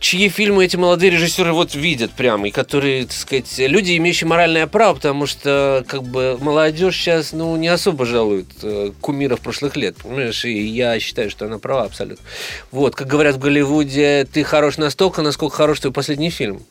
чьи 0.00 0.28
фильмы 0.28 0.64
эти 0.64 0.76
молодые 0.76 1.10
режиссеры 1.10 1.52
вот 1.52 1.74
видят 1.74 2.12
прямо, 2.12 2.48
и 2.48 2.50
которые, 2.50 3.04
так 3.04 3.12
сказать, 3.12 3.52
люди, 3.58 3.96
имеющие 3.96 4.28
моральное 4.28 4.66
право, 4.66 4.94
потому 4.94 5.26
что, 5.26 5.84
как 5.86 6.02
бы, 6.02 6.38
молодежь 6.40 6.96
сейчас, 6.96 7.32
ну, 7.32 7.56
не 7.56 7.68
особо 7.68 8.06
жалует 8.06 8.46
э, 8.62 8.92
кумиров 9.00 9.40
прошлых 9.40 9.76
лет, 9.76 9.96
понимаешь, 9.96 10.44
и 10.44 10.66
я 10.66 10.98
считаю, 11.00 11.30
что 11.30 11.46
она 11.46 11.58
права 11.58 11.84
абсолютно. 11.84 12.24
Вот, 12.70 12.94
как 12.94 13.06
говорят 13.06 13.36
в 13.36 13.38
Голливуде, 13.38 14.26
ты 14.32 14.44
хорош 14.44 14.78
настолько, 14.78 15.22
насколько 15.22 15.56
хорош 15.56 15.80
твой 15.80 15.92
последний 15.92 16.30
фильм. 16.30 16.62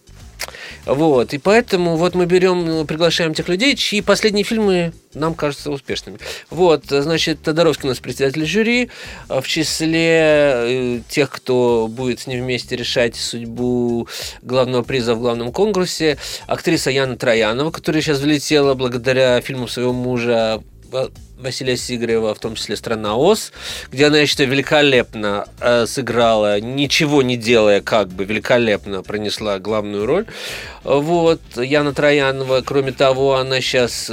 Вот, 0.88 1.34
и 1.34 1.38
поэтому 1.38 1.98
вот 1.98 2.16
мы 2.16 2.26
берем, 2.26 2.66
ну, 2.66 2.86
приглашаем 2.86 3.34
тех 3.34 3.50
людей, 3.50 3.76
чьи 3.76 4.02
последние 4.02 4.46
фильмы 4.46 4.94
нам 5.14 5.34
кажутся 5.34 5.70
успешными. 5.70 6.18
Вот, 6.50 6.86
значит, 6.88 7.42
Тодоровский 7.42 7.88
у 7.88 7.90
нас 7.90 8.00
председатель 8.00 8.46
жюри, 8.46 8.90
а 9.28 9.42
в 9.42 9.48
числе 9.48 10.10
э, 10.10 11.00
тех, 11.10 11.30
кто 11.30 11.90
будет 11.90 12.22
с 12.22 12.28
ним 12.28 12.44
вместе 12.44 12.78
решать 12.78 13.18
судьбу 13.18 14.08
главного 14.42 14.84
приза 14.84 15.16
в 15.16 15.20
главном 15.20 15.52
конкурсе, 15.52 16.18
актриса 16.48 16.90
Яна 16.90 17.18
Троянова, 17.18 17.72
которая 17.72 18.02
сейчас 18.02 18.22
влетела 18.22 18.74
благодаря 18.74 19.42
фильму 19.42 19.68
своего 19.68 19.92
мужа 19.92 20.64
Ва- 20.90 21.12
Василия 21.38 21.78
Сигарева, 21.78 22.34
в 22.34 22.40
том 22.40 22.56
числе 22.56 22.76
«Страна 22.76 23.16
Оз», 23.16 23.52
где 23.92 24.08
она, 24.08 24.18
я 24.18 24.26
считаю, 24.26 24.50
великолепно 24.50 25.48
э, 25.62 25.86
сыграла, 25.86 26.60
ничего 26.60 27.22
не 27.22 27.38
делая, 27.38 27.82
как 27.82 28.08
бы 28.08 28.26
великолепно 28.26 29.04
пронесла 29.04 29.60
главную 29.60 30.08
роль. 30.08 30.26
Вот, 30.84 31.42
Яна 31.58 31.94
Троянова, 31.94 32.62
кроме 32.66 32.92
того, 32.92 33.36
она 33.36 33.62
сейчас 33.62 34.10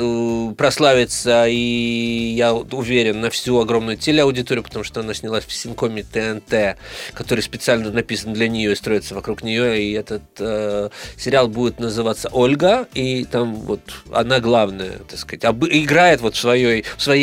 прославится, 0.58 1.46
и 1.48 2.34
я 2.36 2.52
уверен, 2.52 3.20
на 3.20 3.30
всю 3.30 3.58
огромную 3.58 3.96
телеаудиторию, 3.96 4.62
потому 4.62 4.84
что 4.84 5.00
она 5.00 5.14
снялась 5.14 5.44
в 5.44 5.52
синкоме 5.52 6.02
ТНТ, 6.02 6.76
который 7.14 7.40
специально 7.40 7.90
написан 7.90 8.34
для 8.34 8.48
нее 8.48 8.72
и 8.72 8.74
строится 8.74 9.14
вокруг 9.14 9.42
нее, 9.42 9.82
и 9.82 9.92
этот 9.92 10.22
э, 10.40 10.90
сериал 11.16 11.48
будет 11.48 11.80
называться 11.80 12.28
«Ольга», 12.32 12.86
и 12.92 13.24
там 13.24 13.54
вот 13.54 13.80
она 14.12 14.40
главная, 14.40 14.98
так 15.08 15.18
сказать, 15.18 15.44
играет 15.70 16.20
вот 16.20 16.34
в 16.34 16.38
своей, 16.38 16.84
в 16.96 17.02
своей 17.02 17.13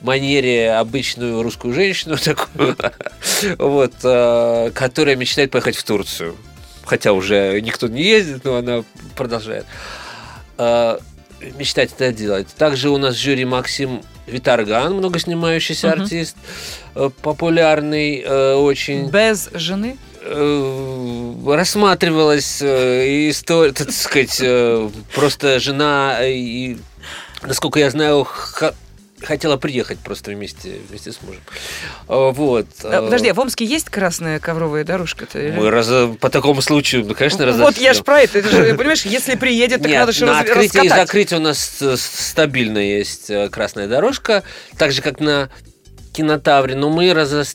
манере 0.00 0.72
обычную 0.74 1.42
русскую 1.42 1.74
женщину 1.74 2.16
такую, 2.22 2.76
вот, 3.58 3.92
э, 4.02 4.70
которая 4.74 5.16
мечтает 5.16 5.50
поехать 5.50 5.76
в 5.76 5.84
Турцию. 5.84 6.36
Хотя 6.84 7.12
уже 7.12 7.60
никто 7.60 7.86
не 7.88 8.02
ездит, 8.02 8.44
но 8.44 8.56
она 8.56 8.84
продолжает 9.16 9.64
э, 10.58 10.98
мечтать 11.56 11.90
это 11.96 12.12
делать. 12.12 12.48
Также 12.58 12.90
у 12.90 12.98
нас 12.98 13.14
в 13.14 13.20
жюри 13.20 13.44
Максим 13.44 14.02
Виторган, 14.26 14.94
много 14.94 15.18
снимающийся 15.18 15.88
Мгм. 15.88 16.02
артист, 16.02 16.36
э, 16.94 17.10
популярный 17.22 18.24
очень 18.56 19.08
Без 19.10 19.48
жены? 19.52 19.96
рассматривалась 21.46 22.62
история, 22.62 23.72
так 23.72 23.90
сказать, 23.90 24.40
просто 25.14 25.58
жена, 25.58 26.18
и, 26.22 26.76
насколько 27.42 27.80
я 27.80 27.90
знаю, 27.90 28.26
хотела 29.24 29.56
приехать 29.56 29.98
просто 29.98 30.30
вместе, 30.32 30.78
вместе 30.88 31.12
с 31.12 31.20
мужем. 31.22 31.40
Э, 32.08 32.30
Вот. 32.32 32.66
А, 32.84 33.02
Подожди, 33.02 33.28
а 33.28 33.34
в 33.34 33.40
Омске 33.40 33.64
есть 33.64 33.88
красная 33.90 34.38
ковровая 34.40 34.84
дорожка-то? 34.84 35.38
или- 35.40 35.52
Мы 35.56 35.70
раз- 35.70 36.16
по 36.20 36.30
такому 36.30 36.62
случаю, 36.62 37.04
ну, 37.06 37.14
конечно, 37.14 37.38
Вот 37.46 37.54
разошлем. 37.54 37.82
я 37.84 37.94
ж 37.94 38.02
про 38.02 38.20
это. 38.22 38.42
Же, 38.42 38.74
понимаешь, 38.74 39.04
если 39.04 39.34
приедет, 39.36 39.82
так 39.82 39.90
Нет, 39.90 40.00
надо 40.00 40.12
же 40.12 40.26
на 40.26 40.32
раз- 40.32 40.40
открытие 40.42 40.84
и 40.84 40.88
раскатать. 40.88 41.06
закрытие 41.08 41.38
у 41.40 41.42
нас 41.42 41.82
стабильно 41.96 42.78
есть 42.78 43.30
э, 43.30 43.48
красная 43.48 43.88
дорожка, 43.88 44.42
так 44.78 44.92
же, 44.92 45.02
как 45.02 45.20
на 45.20 45.48
кинотавре, 46.12 46.74
но 46.76 46.90
мы 46.90 47.12
раз... 47.14 47.54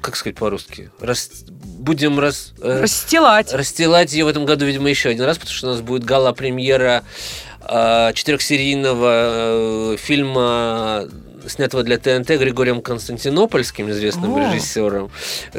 Как 0.00 0.14
сказать 0.14 0.36
по-русски? 0.36 0.90
Рас- 1.00 1.44
Будем 1.50 2.20
раз... 2.20 2.52
э, 2.62 2.80
Расстилать. 2.82 3.52
расстилать 3.52 4.12
ее 4.12 4.24
в 4.24 4.28
этом 4.28 4.44
году, 4.46 4.64
видимо, 4.64 4.88
еще 4.88 5.08
один 5.08 5.24
раз, 5.24 5.38
потому 5.38 5.54
что 5.54 5.66
у 5.68 5.70
нас 5.72 5.80
будет 5.80 6.04
гала-премьера 6.04 7.02
э, 7.02 7.47
четырехсерийного 7.68 9.92
э, 9.92 9.96
фильма 9.98 11.08
снятого 11.46 11.82
для 11.82 11.98
ТНТ 11.98 12.28
Григорием 12.28 12.82
Константинопольским, 12.82 13.90
известным 13.90 14.34
О. 14.34 14.40
режиссером, 14.40 15.10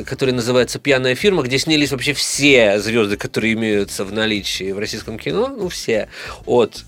который 0.06 0.34
называется 0.34 0.80
«Пьяная 0.80 1.15
фирма», 1.15 1.43
где 1.43 1.58
снялись 1.58 1.91
вообще 1.91 2.13
все 2.13 2.80
звезды, 2.80 3.17
которые 3.17 3.54
имеются 3.54 4.06
в 4.06 4.13
наличии 4.13 4.72
в 4.72 4.80
российском 4.80 5.19
кино, 5.19 5.48
ну, 5.48 5.69
все, 5.69 6.10
от 6.45 6.84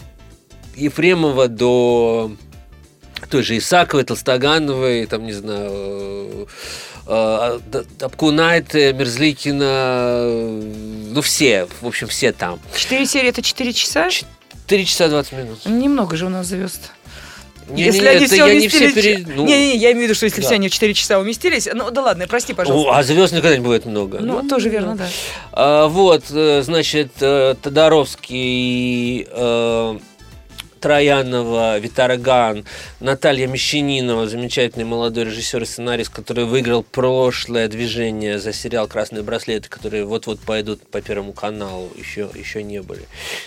Ефремова 0.75 1.47
до 1.47 2.31
той 3.29 3.43
же 3.43 3.57
Исаковой, 3.57 4.03
Толстогановой, 4.03 5.05
там, 5.05 5.25
не 5.25 5.33
знаю, 5.33 6.47
э, 7.07 7.59
э, 7.73 7.83
Апкунайте, 8.01 8.93
Мерзликина, 8.93 9.63
э, 9.63 10.61
ну, 11.11 11.21
все, 11.21 11.67
в 11.81 11.87
общем, 11.87 12.07
все 12.07 12.31
там. 12.31 12.59
Четыре 12.75 13.05
серии 13.05 13.29
это 13.29 13.41
четыре 13.41 13.73
часа? 13.73 14.09
4 14.71 14.85
часа 14.85 15.09
20 15.09 15.33
минут. 15.33 15.65
Немного 15.65 16.15
же 16.15 16.27
у 16.27 16.29
нас 16.29 16.47
звезд. 16.47 16.91
Не, 17.67 17.83
если 17.83 18.03
не, 18.03 18.07
они 18.07 18.17
это 18.25 18.33
все 18.33 18.47
я 18.47 18.53
не 18.53 18.67
все 18.69 18.77
уместились... 18.85 19.03
пере... 19.03 19.35
ну, 19.35 19.45
Не-не, 19.45 19.75
я 19.75 19.91
имею 19.91 19.99
в 19.99 20.03
виду, 20.03 20.15
что 20.15 20.25
если 20.25 20.39
да. 20.39 20.47
все 20.47 20.55
они 20.55 20.69
в 20.69 20.73
4 20.73 20.93
часа 20.93 21.19
уместились... 21.19 21.67
Ну, 21.73 21.91
да 21.91 22.01
ладно, 22.01 22.25
прости, 22.27 22.53
о, 22.53 22.55
пожалуйста. 22.55 22.97
а 22.97 23.03
звезд 23.03 23.33
никогда 23.33 23.57
не 23.57 23.61
бывает 23.61 23.85
много. 23.85 24.19
Ну, 24.19 24.47
тоже 24.47 24.69
верно, 24.69 24.95
да. 24.95 25.07
А, 25.51 25.87
вот, 25.87 26.23
э, 26.31 26.61
значит, 26.63 27.11
э, 27.19 27.55
Тодоровский, 27.61 29.27
э, 29.29 29.99
Троянова, 30.79 31.77
Витарган, 31.79 32.63
Наталья 33.01 33.47
Мещанинова, 33.47 34.27
замечательный 34.27 34.85
молодой 34.85 35.23
режиссер 35.23 35.63
и 35.63 35.65
сценарист, 35.65 36.11
который 36.11 36.45
выиграл 36.45 36.83
прошлое 36.83 37.67
движение 37.67 38.37
за 38.37 38.53
сериал 38.53 38.87
«Красные 38.87 39.23
браслеты», 39.23 39.69
которые 39.69 40.05
вот-вот 40.05 40.39
пойдут 40.39 40.87
по 40.87 41.01
Первому 41.01 41.33
каналу, 41.33 41.89
еще, 41.97 42.29
еще 42.35 42.61
не 42.61 42.79
были, 42.83 43.01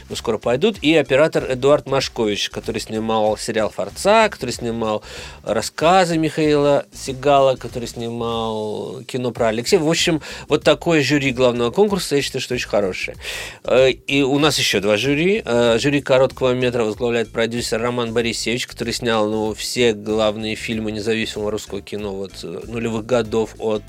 но 0.09 0.17
скоро 0.17 0.39
пойдут. 0.39 0.79
И 0.83 0.97
оператор 0.97 1.47
Эдуард 1.49 1.87
Машкович, 1.87 2.51
который 2.51 2.81
снимал 2.81 3.37
сериал 3.37 3.71
«Форца», 3.71 4.29
который 4.29 4.51
снимал 4.51 5.05
рассказы 5.45 6.19
Михаила 6.19 6.87
Сигала, 6.93 7.55
который 7.55 7.87
снимал 7.87 9.03
кино 9.07 9.31
про 9.31 9.49
Алексея. 9.49 9.79
В 9.79 9.89
общем, 9.89 10.21
вот 10.49 10.65
такое 10.65 11.01
жюри 11.01 11.31
главного 11.31 11.71
конкурса, 11.71 12.17
я 12.17 12.23
считаю, 12.23 12.43
что 12.43 12.55
очень 12.55 12.69
хорошее. 12.69 13.17
Э, 13.63 13.91
И 13.91 14.23
у 14.23 14.41
нас 14.41 14.59
еще 14.59 14.81
два 14.81 14.97
жюри. 14.97 15.43
Э, 15.45 15.79
Жюри 15.79 16.01
короткого 16.01 16.55
метра 16.55 16.83
возглавляет 16.83 17.31
продюсер 17.31 17.81
Роман 17.81 18.13
Борисевич, 18.13 18.67
который 18.67 18.93
снял 18.93 19.31
ну, 19.31 19.44
все 19.53 19.93
главные 19.93 20.55
фильмы 20.55 20.93
независимого 20.93 21.51
русского 21.51 21.83
кино 21.83 22.15
вот, 22.15 22.33
э, 22.43 22.61
нулевых 22.65 23.05
годов 23.05 23.55
от 23.59 23.83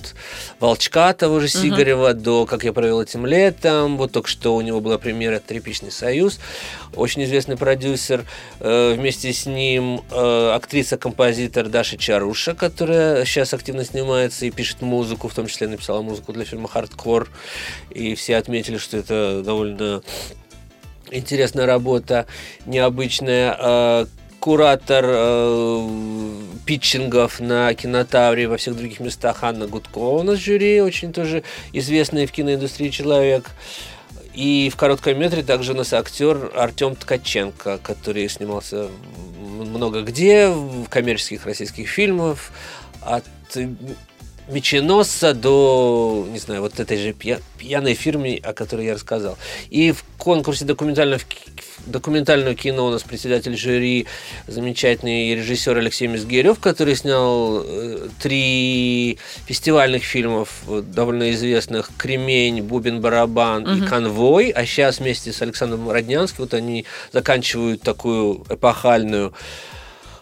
«Волчка» 0.59 1.13
того 1.13 1.39
же 1.39 1.47
Сигарева 1.47 2.13
до 2.13 2.45
«Как 2.45 2.63
я 2.65 2.73
провел 2.73 3.01
этим 3.01 3.25
летом». 3.25 3.97
Вот 3.97 4.11
только 4.11 4.27
что 4.27 4.55
у 4.55 4.61
него 4.61 4.81
была 4.81 4.97
премьера 4.97 5.39
«Тряпичный 5.39 5.91
союз». 5.91 6.39
Очень 6.95 7.23
известный 7.23 7.55
продюсер. 7.55 8.25
Э, 8.59 8.93
Вместе 8.95 9.31
с 9.31 9.45
ним 9.45 10.01
э, 10.11 10.51
актриса-композитор 10.55 11.69
Даша 11.69 11.97
Чаруша, 11.97 12.55
которая 12.55 13.23
сейчас 13.23 13.53
активно 13.53 13.85
снимается 13.85 14.45
и 14.45 14.51
пишет 14.51 14.81
музыку, 14.81 15.27
в 15.27 15.33
том 15.33 15.47
числе 15.47 15.67
написала 15.67 16.01
музыку 16.01 16.33
для 16.33 16.43
фильма 16.43 16.67
«Хардкор». 16.67 17.29
И 17.91 18.15
все 18.15 18.37
отметили, 18.37 18.77
что 18.77 18.97
это 18.97 19.41
довольно 19.43 20.01
интересная 21.11 21.65
работа, 21.65 22.25
необычная. 22.65 24.07
Куратор 24.45 25.05
э, 25.07 25.89
питчингов 26.67 27.39
на 27.39 27.73
кинотавре 27.73 28.47
во 28.47 28.57
всех 28.57 28.77
других 28.77 28.99
местах 28.99 29.39
Анна 29.41 29.65
Гудкова 29.65 30.19
у 30.19 30.21
нас 30.21 30.37
в 30.37 30.43
жюри, 30.43 30.81
очень 30.81 31.11
тоже 31.13 31.41
известный 31.73 32.27
в 32.27 32.31
киноиндустрии 32.31 32.89
человек. 32.89 33.49
И 34.35 34.69
в 34.71 34.75
коротком 34.75 35.17
метре 35.17 35.41
также 35.41 35.71
у 35.71 35.75
нас 35.75 35.93
актер 35.93 36.51
Артем 36.55 36.95
Ткаченко, 36.95 37.79
который 37.81 38.29
снимался 38.29 38.89
много 39.49 40.03
где, 40.03 40.49
в 40.49 40.89
коммерческих 40.89 41.43
российских 41.47 41.89
фильмах, 41.89 42.37
от 43.01 43.25
Меченосца 44.47 45.33
до, 45.33 46.27
не 46.29 46.37
знаю, 46.37 46.61
вот 46.61 46.79
этой 46.79 46.97
же 46.97 47.13
пья- 47.13 47.41
пьяной 47.57 47.95
фирме, 47.95 48.39
о 48.43 48.53
которой 48.53 48.85
я 48.85 48.93
рассказал. 48.93 49.37
И 49.71 49.91
в 49.91 50.03
конкурсе 50.19 50.65
документального, 50.65 51.19
документального 51.87 52.53
кино 52.53 52.85
у 52.85 52.89
нас 52.91 53.01
председатель 53.03 53.57
жюри, 53.57 54.05
замечательный 54.47 55.33
режиссер 55.35 55.75
Алексей 55.77 56.07
Мизгирев, 56.07 56.59
который 56.59 56.95
снял 56.95 57.63
э, 57.63 58.07
три 58.21 59.17
фестивальных 59.47 60.03
фильмов, 60.03 60.49
э, 60.67 60.83
довольно 60.85 61.31
известных. 61.31 61.89
«Кремень», 61.97 62.61
«Бубен 62.61 63.01
барабан» 63.01 63.63
и 63.83 63.87
«Конвой», 63.87 64.49
а 64.49 64.65
сейчас 64.65 64.99
вместе 64.99 65.33
с 65.33 65.41
Александром 65.41 65.89
Роднянским 65.89 66.43
вот 66.43 66.53
они 66.53 66.85
заканчивают 67.11 67.81
такую 67.81 68.45
эпохальную 68.49 69.29
э, 69.29 69.74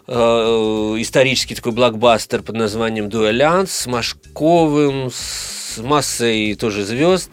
исторический 0.06 1.54
такой 1.54 1.72
блокбастер 1.72 2.42
под 2.42 2.56
названием 2.56 3.08
«Дуэлянт» 3.08 3.70
с 3.70 3.86
Машковым, 3.86 5.10
с 5.10 5.78
массой 5.78 6.54
тоже 6.54 6.84
звезд. 6.84 7.30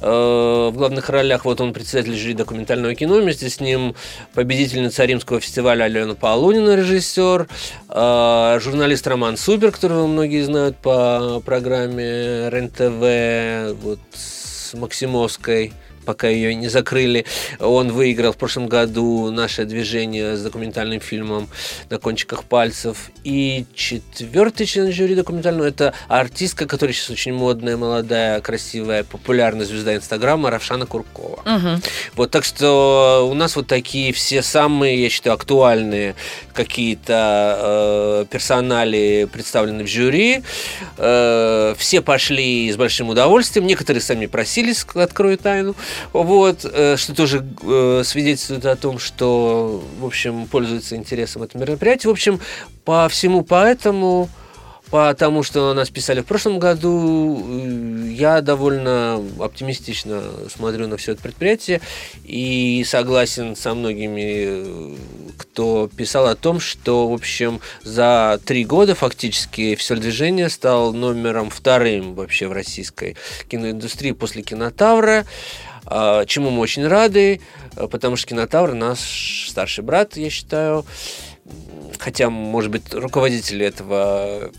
Э, 0.00 0.70
в 0.72 0.76
главных 0.76 1.08
ролях 1.10 1.44
вот 1.44 1.60
он 1.60 1.72
председатель 1.72 2.14
жюри 2.14 2.34
документального 2.34 2.94
кино, 2.94 3.16
вместе 3.16 3.48
с 3.48 3.60
ним 3.60 3.94
победительница 4.34 5.04
Римского 5.04 5.40
фестиваля 5.40 5.84
Алена 5.84 6.14
Полунина, 6.14 6.76
режиссер, 6.76 7.48
э, 7.88 8.58
журналист 8.60 9.06
Роман 9.06 9.36
Супер, 9.36 9.70
которого 9.70 10.06
многие 10.06 10.42
знают 10.42 10.76
по 10.78 11.42
программе 11.44 12.48
РЕН-ТВ, 12.48 13.80
вот 13.82 14.00
с 14.14 14.74
Максимовской 14.74 15.72
пока 16.04 16.28
ее 16.28 16.54
не 16.54 16.68
закрыли. 16.68 17.24
Он 17.60 17.92
выиграл 17.92 18.32
в 18.32 18.36
прошлом 18.36 18.68
году 18.68 19.30
наше 19.30 19.64
движение 19.64 20.36
с 20.36 20.42
документальным 20.42 21.00
фильмом 21.00 21.48
«На 21.90 21.98
кончиках 21.98 22.44
пальцев». 22.44 23.10
И 23.24 23.64
четвертый 23.74 24.66
член 24.66 24.92
жюри 24.92 25.14
документального– 25.14 25.66
это 25.68 25.94
артистка, 26.08 26.66
которая 26.66 26.94
сейчас 26.94 27.10
очень 27.10 27.32
модная, 27.32 27.76
молодая, 27.76 28.40
красивая, 28.40 29.04
популярная 29.04 29.66
звезда 29.66 29.96
Инстаграма 29.96 30.50
Равшана 30.50 30.86
Куркова. 30.86 31.42
Мгм. 31.44 31.82
Вот 32.14 32.30
так 32.30 32.44
что 32.44 33.28
у 33.30 33.34
нас 33.34 33.56
вот 33.56 33.66
такие 33.66 34.12
все 34.12 34.42
самые, 34.42 35.02
я 35.02 35.08
считаю, 35.10 35.34
актуальные 35.34 36.14
какие-то 36.52 38.24
э, 38.24 38.26
персонали 38.30 39.28
представлены 39.32 39.84
в 39.84 39.88
жюри. 39.88 40.42
Э, 40.98 41.74
все 41.78 42.00
пошли 42.00 42.70
с 42.70 42.76
большим 42.76 43.08
удовольствием. 43.08 43.66
Некоторые 43.66 44.02
сами 44.02 44.26
просились, 44.26 44.86
открою 44.94 45.38
тайну. 45.38 45.74
Вот, 46.12 46.64
э, 46.64 46.96
что 46.96 47.14
тоже 47.14 47.44
э, 47.62 48.02
свидетельствует 48.04 48.66
о 48.66 48.76
том, 48.76 48.98
что, 48.98 49.82
в 49.98 50.04
общем, 50.04 50.46
пользуется 50.46 50.96
интересом 50.96 51.42
это 51.42 51.58
мероприятие. 51.58 52.10
В 52.10 52.12
общем, 52.12 52.40
по 52.84 53.08
всему 53.08 53.42
поэтому 53.42 54.28
потому 54.94 55.42
что 55.42 55.74
нас 55.74 55.90
писали 55.90 56.20
в 56.20 56.26
прошлом 56.26 56.60
году. 56.60 57.42
э, 57.44 58.12
Я 58.12 58.40
довольно 58.42 59.20
оптимистично 59.40 60.22
смотрю 60.54 60.86
на 60.86 60.96
все 60.96 61.12
это 61.12 61.22
предприятие 61.22 61.80
и 62.24 62.84
согласен 62.86 63.56
со 63.56 63.74
многими, 63.74 64.96
кто 65.36 65.90
писал 65.96 66.28
о 66.28 66.36
том, 66.36 66.60
что, 66.60 67.08
в 67.08 67.12
общем, 67.12 67.60
за 67.82 68.38
три 68.44 68.64
года 68.64 68.94
фактически 68.94 69.74
все 69.74 69.96
движение 69.96 70.48
стал 70.48 70.92
номером 70.92 71.50
вторым 71.50 72.14
вообще 72.14 72.46
в 72.46 72.52
российской 72.52 73.16
киноиндустрии 73.48 74.12
после 74.12 74.42
кинотавра. 74.42 75.24
А, 75.86 76.24
Чему 76.24 76.50
мы 76.50 76.60
очень 76.60 76.86
рады, 76.86 77.40
э, 77.76 77.88
потому 77.88 78.16
что 78.16 78.28
кинотавр 78.28 78.74
наш 78.74 79.46
старший 79.48 79.84
брат, 79.84 80.16
я 80.16 80.30
считаю. 80.30 80.84
Хотя, 81.98 82.30
может 82.30 82.70
быть, 82.70 82.92
руководители 82.94 83.66
этого 83.66 84.50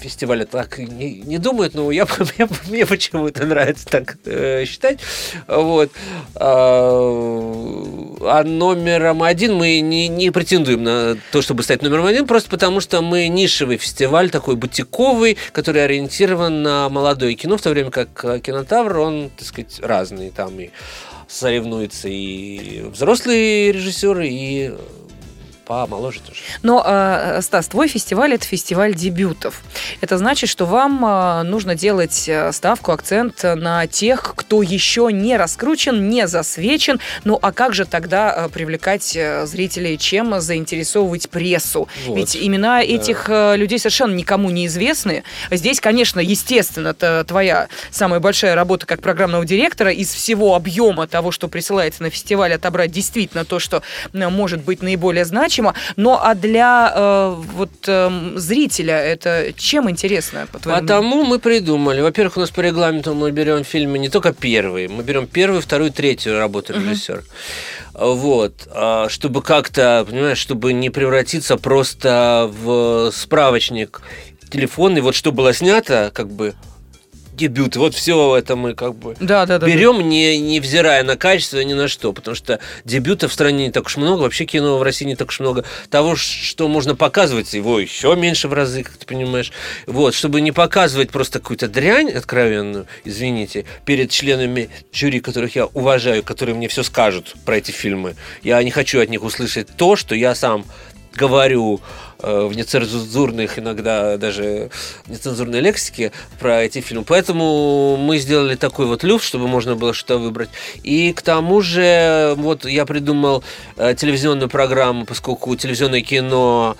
фестиваля 0.00 0.46
так 0.46 0.78
не, 0.78 1.20
не 1.20 1.38
думают, 1.38 1.74
но 1.74 1.90
я, 1.90 2.06
мне, 2.06 2.48
мне 2.68 2.86
почему-то 2.86 3.46
нравится 3.46 3.86
так 3.86 4.18
э, 4.24 4.64
считать. 4.64 5.00
Вот. 5.46 5.90
А, 6.34 8.09
а 8.20 8.44
номером 8.44 9.22
один 9.22 9.54
мы 9.54 9.80
не, 9.80 10.08
не 10.08 10.30
претендуем 10.30 10.82
на 10.82 11.16
то, 11.32 11.42
чтобы 11.42 11.62
стать 11.62 11.82
номером 11.82 12.06
один, 12.06 12.26
просто 12.26 12.50
потому 12.50 12.80
что 12.80 13.00
мы 13.00 13.28
нишевый 13.28 13.78
фестиваль, 13.78 14.30
такой 14.30 14.56
бутиковый, 14.56 15.36
который 15.52 15.84
ориентирован 15.84 16.62
на 16.62 16.88
молодое 16.88 17.34
кино, 17.34 17.56
в 17.56 17.62
то 17.62 17.70
время 17.70 17.90
как 17.90 18.24
э, 18.24 18.40
кинотавр, 18.40 18.98
он, 18.98 19.30
так 19.36 19.46
сказать, 19.46 19.80
разный. 19.80 20.30
Там 20.30 20.58
и 20.60 20.70
соревнуются 21.28 22.08
и 22.08 22.82
взрослые 22.82 23.72
режиссеры, 23.72 24.28
и 24.28 24.72
помоложе 25.70 26.20
тоже. 26.20 26.40
Но, 26.62 26.82
э, 26.84 27.40
Стас, 27.42 27.68
твой 27.68 27.86
фестиваль– 27.86 28.34
это 28.34 28.44
фестиваль 28.44 28.94
дебютов. 28.94 29.62
Это 30.00 30.18
значит, 30.18 30.50
что 30.50 30.66
вам 30.66 31.04
э, 31.04 31.42
нужно 31.44 31.76
делать 31.76 32.28
э, 32.28 32.50
ставку, 32.52 32.90
акцент 32.90 33.44
на 33.44 33.86
тех, 33.86 34.34
кто 34.34 34.62
еще 34.62 35.10
не 35.12 35.36
раскручен, 35.36 36.08
не 36.08 36.26
засвечен. 36.26 36.98
Ну, 37.22 37.38
а 37.40 37.52
как 37.52 37.74
же 37.74 37.84
тогда 37.84 38.34
э, 38.34 38.48
привлекать 38.48 39.14
э, 39.14 39.46
зрителей, 39.46 39.96
чем 39.96 40.40
заинтересовывать 40.40 41.30
прессу? 41.30 41.88
Вот. 42.06 42.16
Ведь 42.16 42.36
имена 42.36 42.82
этих 42.82 43.26
э, 43.28 43.56
людей 43.56 43.78
совершенно 43.78 44.14
никому 44.14 44.50
не 44.50 44.66
известны. 44.66 45.22
Здесь, 45.52 45.80
конечно, 45.80 46.18
естественно, 46.18 46.88
это 46.88 47.24
твоя 47.28 47.68
самая 47.92 48.18
большая 48.18 48.56
работа 48.56 48.86
как 48.86 49.02
программного 49.02 49.44
директора 49.44 49.92
из 49.92 50.12
всего 50.12 50.56
объема 50.56 51.06
того, 51.06 51.30
что 51.30 51.46
присылается 51.46 52.02
на 52.02 52.10
фестиваль, 52.10 52.52
отобрать 52.54 52.90
действительно 52.90 53.44
то, 53.44 53.60
что 53.60 53.82
может 54.12 54.64
быть 54.64 54.82
наиболее 54.82 55.24
значимо. 55.24 55.59
Но 55.96 56.20
а 56.22 56.34
для 56.34 56.92
э, 56.94 57.34
вот 57.54 57.70
э, 57.86 58.32
зрителя 58.36 58.98
это 58.98 59.52
чем 59.56 59.88
интересно, 59.90 60.46
по 60.52 60.58
твоему 60.58 60.80
Потому 60.80 61.24
мы 61.24 61.38
придумали. 61.38 62.00
Во-первых, 62.00 62.36
у 62.36 62.40
нас 62.40 62.50
по 62.50 62.60
регламенту 62.60 63.14
мы 63.14 63.30
берем 63.30 63.64
фильмы 63.64 63.98
не 63.98 64.08
только 64.08 64.32
первые, 64.32 64.88
мы 64.88 65.02
берем 65.02 65.26
первую, 65.26 65.62
вторую, 65.62 65.92
третью 65.92 66.38
работу 66.38 66.72
режиссера. 66.72 67.22
Вот. 67.94 68.68
А, 68.72 69.08
Чтобы 69.08 69.42
как-то, 69.42 70.04
понимаешь, 70.08 70.38
чтобы 70.38 70.72
не 70.72 70.90
превратиться 70.90 71.56
просто 71.56 72.50
в 72.62 73.10
справочник 73.12 74.00
телефонный, 74.50 75.00
вот 75.00 75.14
что 75.14 75.32
было 75.32 75.52
снято, 75.52 76.10
как 76.14 76.28
бы 76.28 76.54
дебют, 77.40 77.76
вот 77.76 77.94
все 77.94 78.36
это 78.36 78.54
мы 78.54 78.74
как 78.74 78.94
бы 78.94 79.16
Да, 79.18 79.46
да, 79.46 79.58
да. 79.58 79.66
берем, 79.66 80.00
не, 80.08 80.38
невзирая 80.38 81.02
на 81.02 81.16
качество, 81.16 81.60
ни 81.60 81.72
на 81.72 81.88
что, 81.88 82.12
потому 82.12 82.34
что 82.34 82.60
дебютов 82.84 83.30
в 83.30 83.34
стране 83.34 83.66
не 83.66 83.72
так 83.72 83.86
уж 83.86 83.96
много, 83.96 84.22
вообще 84.22 84.44
кино 84.44 84.76
в 84.78 84.82
России 84.82 85.06
не 85.06 85.16
так 85.16 85.28
уж 85.28 85.40
много, 85.40 85.64
того, 85.88 86.16
что 86.16 86.68
можно 86.68 86.94
показывать, 86.94 87.52
его 87.54 87.80
еще 87.80 88.14
меньше 88.16 88.48
в 88.48 88.52
разы, 88.52 88.82
как 88.82 88.96
ты 88.96 89.06
понимаешь, 89.06 89.52
вот, 89.86 90.14
чтобы 90.14 90.40
не 90.40 90.52
показывать 90.52 91.10
просто 91.10 91.38
какую-то 91.40 91.68
дрянь 91.68 92.10
откровенную, 92.10 92.86
извините, 93.04 93.64
перед 93.84 94.10
членами 94.10 94.68
жюри, 94.92 95.20
которых 95.20 95.56
я 95.56 95.66
уважаю, 95.66 96.22
которые 96.22 96.54
мне 96.54 96.68
все 96.68 96.82
скажут 96.82 97.34
про 97.44 97.56
эти 97.56 97.70
фильмы, 97.70 98.16
я 98.42 98.62
не 98.62 98.70
хочу 98.70 99.00
от 99.00 99.08
них 99.08 99.22
услышать 99.22 99.68
то, 99.76 99.96
что 99.96 100.14
я 100.14 100.34
сам 100.34 100.64
говорю 101.14 101.80
э, 102.18 102.46
в 102.46 102.54
нецензурных, 102.54 103.58
иногда 103.58 104.16
даже 104.16 104.70
нецензурной 105.06 105.60
лексике 105.60 106.12
про 106.38 106.62
эти 106.62 106.80
фильмы. 106.80 107.04
Поэтому 107.04 107.96
мы 107.96 108.18
сделали 108.18 108.54
такой 108.54 108.86
вот 108.86 109.02
люфт, 109.04 109.24
чтобы 109.24 109.48
можно 109.48 109.76
было 109.76 109.92
что-то 109.92 110.18
выбрать. 110.18 110.50
И 110.82 111.12
к 111.12 111.22
тому 111.22 111.60
же, 111.60 112.34
вот 112.36 112.64
я 112.64 112.86
придумал 112.86 113.42
э, 113.76 113.94
телевизионную 113.94 114.48
программу, 114.48 115.04
поскольку 115.04 115.54
телевизионное 115.56 116.02
кино 116.02 116.76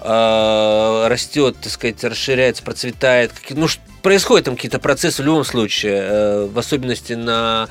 э, 0.00 1.06
растет, 1.08 1.56
так 1.60 1.72
сказать, 1.72 2.02
расширяется, 2.04 2.62
процветает. 2.62 3.32
Ну, 3.50 3.66
происходят 4.02 4.46
там 4.46 4.56
какие-то 4.56 4.78
процессы 4.78 5.22
в 5.22 5.26
любом 5.26 5.44
случае, 5.44 6.00
э, 6.02 6.46
в 6.46 6.58
особенности 6.58 7.14
на 7.14 7.68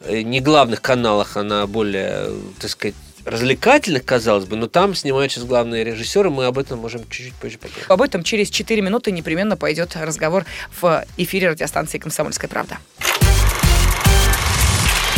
э, 0.00 0.22
не 0.22 0.40
главных 0.40 0.82
каналах, 0.82 1.36
а 1.36 1.42
на 1.42 1.66
более, 1.66 2.28
э, 2.28 2.40
так 2.60 2.70
сказать, 2.70 2.94
развлекательных, 3.26 4.04
казалось 4.04 4.46
бы, 4.46 4.56
но 4.56 4.68
там 4.68 4.94
снимают 4.94 5.32
сейчас 5.32 5.44
главные 5.44 5.84
режиссеры, 5.84 6.30
мы 6.30 6.46
об 6.46 6.58
этом 6.58 6.78
можем 6.78 7.02
чуть-чуть 7.10 7.34
позже 7.34 7.58
поговорить. 7.58 7.84
Об 7.88 8.00
этом 8.00 8.22
через 8.22 8.48
4 8.48 8.80
минуты 8.80 9.10
непременно 9.10 9.56
пойдет 9.56 9.96
разговор 9.96 10.44
в 10.80 11.04
эфире 11.16 11.50
радиостанции 11.50 11.98
«Комсомольская 11.98 12.48
правда». 12.48 12.78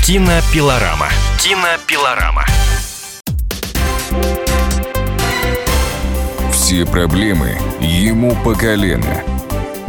Кинопилорама. 0.05 1.09
Кинопилорама. 1.39 2.47
Все 6.51 6.87
проблемы 6.87 7.59
ему 7.81 8.35
по 8.43 8.55
колено. 8.55 9.23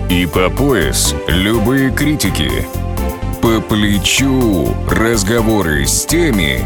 И 0.10 0.25
по 0.25 0.49
пояс 0.49 1.15
любые 1.27 1.91
критики. 1.91 2.67
По 3.41 3.62
плечу 3.62 4.75
разговоры 4.89 5.86
с 5.86 6.05
теми, 6.05 6.65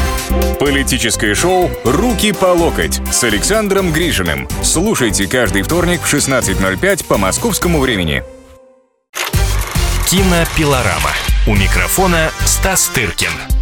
Политическое 0.59 1.35
шоу 1.35 1.69
«Руки 1.83 2.31
по 2.31 2.45
локоть» 2.45 3.01
с 3.11 3.23
Александром 3.23 3.91
Грижиным. 3.91 4.47
Слушайте 4.63 5.27
каждый 5.27 5.63
вторник 5.63 6.01
в 6.01 6.13
16.05 6.13 7.05
по 7.05 7.17
московскому 7.17 7.79
времени. 7.79 8.23
Кинопилорама. 10.07 11.11
У 11.47 11.55
микрофона 11.55 12.31
Стас 12.45 12.89
Тыркин. 12.89 13.60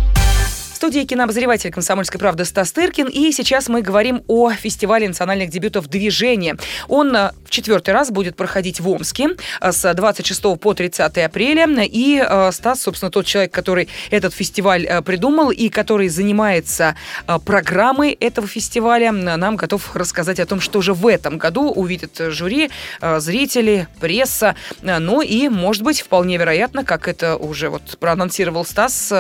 Студии 0.80 1.02
кинообозреватель 1.02 1.72
«Комсомольской 1.72 2.22
правды» 2.22 2.46
Стас 2.46 2.72
Тыркин. 2.72 3.08
И 3.08 3.34
сейчас 3.34 3.68
мы 3.68 3.82
говорим 3.82 4.24
о 4.28 4.50
фестивале 4.52 5.10
национальных 5.10 5.50
дебютов 5.50 5.90
«Движение». 5.90 6.56
Он 6.88 7.14
э, 7.14 7.32
в 7.44 7.50
четвертый 7.50 7.94
раз 7.94 8.12
будет 8.12 8.38
проходить 8.38 8.80
в 8.80 8.88
Омске 8.88 9.32
э, 9.60 9.74
с 9.74 9.94
26 9.94 10.42
по 10.58 10.74
30 10.74 11.18
апреля. 11.18 11.68
И 11.84 12.24
э, 12.26 12.52
Стас, 12.54 12.84
собственно, 12.84 13.12
тот 13.12 13.26
человек, 13.26 13.52
который 13.52 13.90
этот 14.10 14.34
фестиваль 14.34 14.88
придумал 15.04 15.52
и 15.52 15.68
который 15.68 16.08
занимается 16.08 16.96
программой 17.44 18.14
этого 18.14 18.48
фестиваля, 18.48 19.12
нам 19.12 19.58
готов 19.58 19.94
рассказать 19.98 20.40
о 20.40 20.46
том, 20.46 20.62
что 20.62 20.82
же 20.82 20.94
в 20.94 21.06
этом 21.08 21.38
году 21.38 21.72
увидят 21.72 22.18
жюри, 22.30 22.72
зрители, 23.18 23.90
пресса. 24.00 24.56
Ну 24.82 25.22
и, 25.22 25.50
может 25.50 25.84
быть, 25.84 26.00
вполне 26.00 26.38
вероятно, 26.38 26.86
как 26.86 27.10
это 27.10 27.36
уже 27.36 27.68
вот 27.68 27.98
проанонсировал 28.00 28.64
Стас, 28.64 29.12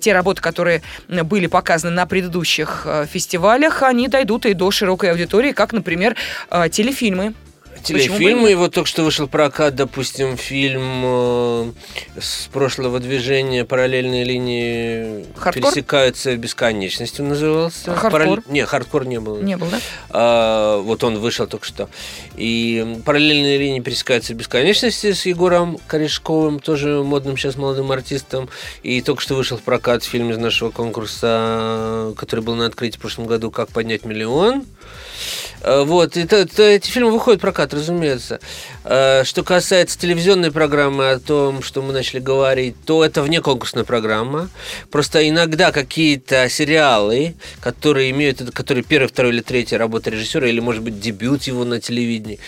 те 0.00 0.12
работы, 0.14 0.40
которые 0.40 0.80
были 1.08 1.46
показаны 1.46 1.94
на 1.94 2.06
предыдущих 2.06 2.82
э, 2.86 3.06
фестивалях, 3.06 3.82
они 3.82 4.08
дойдут 4.08 4.46
и 4.46 4.54
до 4.54 4.70
широкой 4.70 5.10
аудитории, 5.10 5.52
как, 5.52 5.72
например, 5.72 6.16
э, 6.50 6.68
телефильмы. 6.68 7.34
Телефильмы, 7.84 8.56
вот 8.56 8.72
только 8.74 8.88
что 8.88 9.04
вышел 9.04 9.25
в 9.25 9.28
прокат, 9.28 9.74
допустим, 9.74 10.36
фильм 10.36 11.02
э, 11.04 11.72
с 12.18 12.48
прошлого 12.52 12.98
движения 12.98 13.64
«Параллельные 13.64 14.24
линии 14.24 15.26
Хардкор? 15.36 15.72
пересекаются 15.72 16.34
бесконечностью» 16.36 17.24
назывался. 17.24 17.94
Хардкор? 17.94 18.10
Параллель- 18.10 18.42
Не, 18.48 18.64
хардкор 18.64 19.04
не 19.06 19.20
был. 19.20 19.40
Не 19.42 19.56
было, 19.56 19.70
да? 19.70 19.80
А, 20.10 20.78
вот 20.80 21.04
он 21.04 21.18
вышел 21.18 21.46
только 21.46 21.66
что. 21.66 21.88
И 22.36 22.98
параллельные 23.04 23.58
линии 23.58 23.80
пересекаются 23.80 24.34
бесконечности 24.34 25.12
с 25.12 25.26
Егором 25.26 25.78
Корешковым, 25.86 26.60
тоже 26.60 27.02
модным 27.02 27.36
сейчас 27.36 27.56
молодым 27.56 27.92
артистом. 27.92 28.48
И 28.82 29.02
только 29.02 29.20
что 29.20 29.34
вышел 29.34 29.58
в 29.58 29.62
прокат 29.62 30.04
фильм 30.04 30.30
из 30.30 30.38
нашего 30.38 30.70
конкурса, 30.70 32.14
который 32.16 32.40
был 32.40 32.54
на 32.54 32.66
открытии 32.66 32.96
в 32.96 33.00
прошлом 33.00 33.26
году 33.26 33.50
«Как 33.50 33.68
поднять 33.68 34.04
миллион». 34.04 34.64
А, 35.62 35.84
Вот, 35.84 36.16
и 36.16 36.26
то- 36.26 36.46
эти 36.62 36.90
фильмы 36.90 37.10
выходят 37.10 37.40
в 37.40 37.42
прокат, 37.42 37.74
разумеется. 37.74 38.40
А, 38.84 39.22
Что 39.24 39.42
касается 39.42 39.98
телевизионной 39.98 40.50
программы, 40.50 41.10
о 41.10 41.18
том, 41.18 41.62
что 41.62 41.82
мы 41.82 41.92
начали 41.92 42.20
говорить, 42.20 42.76
то 42.84 43.04
это 43.04 43.22
вне 43.22 43.40
конкурсная 43.40 43.84
программа. 43.84 44.48
Просто 44.90 45.28
иногда 45.28 45.72
какие-то 45.72 46.48
сериалы, 46.48 47.34
которые 47.60 48.10
имеют, 48.10 48.50
которые 48.52 48.84
первый, 48.84 49.06
второй 49.08 49.32
или 49.32 49.40
третий 49.40 49.76
работа 49.76 50.10
режиссера, 50.10 50.48
или, 50.48 50.60
может 50.60 50.82
быть, 50.82 51.00
дебют 51.00 51.44
его 51.44 51.64
на 51.64 51.80
телевидении, 51.80 52.38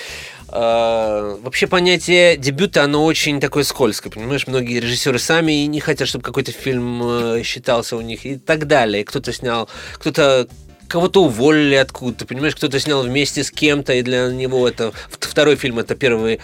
а, 0.49 1.37
Вообще 1.43 1.67
понятие 1.67 2.37
дебюта, 2.37 2.85
оно 2.85 3.05
очень 3.05 3.41
такое 3.41 3.65
скользкое, 3.65 4.13
понимаешь? 4.13 4.47
Многие 4.47 4.81
режиссеры 4.81 5.19
сами 5.19 5.65
и 5.65 5.67
не 5.67 5.81
хотят, 5.81 6.09
чтобы 6.09 6.25
какой-то 6.25 6.53
фильм 6.53 7.03
э, 7.05 7.43
считался 7.43 7.97
у 7.97 8.01
них 8.01 8.25
и 8.25 8.37
так 8.37 8.67
далее. 8.67 9.05
Кто-то 9.05 9.33
снял, 9.33 9.69
кто-то 9.95 10.47
кого-то 10.89 11.25
уволили 11.25 11.75
откуда-то, 11.75 12.27
понимаешь, 12.27 12.55
кто-то 12.55 12.79
снял 12.81 13.03
вместе 13.03 13.45
с 13.45 13.51
кем-то, 13.51 13.93
и 13.95 14.03
для 14.03 14.29
него 14.29 14.69
это 14.69 14.93
второй 15.11 15.57
фильм, 15.57 15.79
это 15.79 15.95
первый 15.95 16.41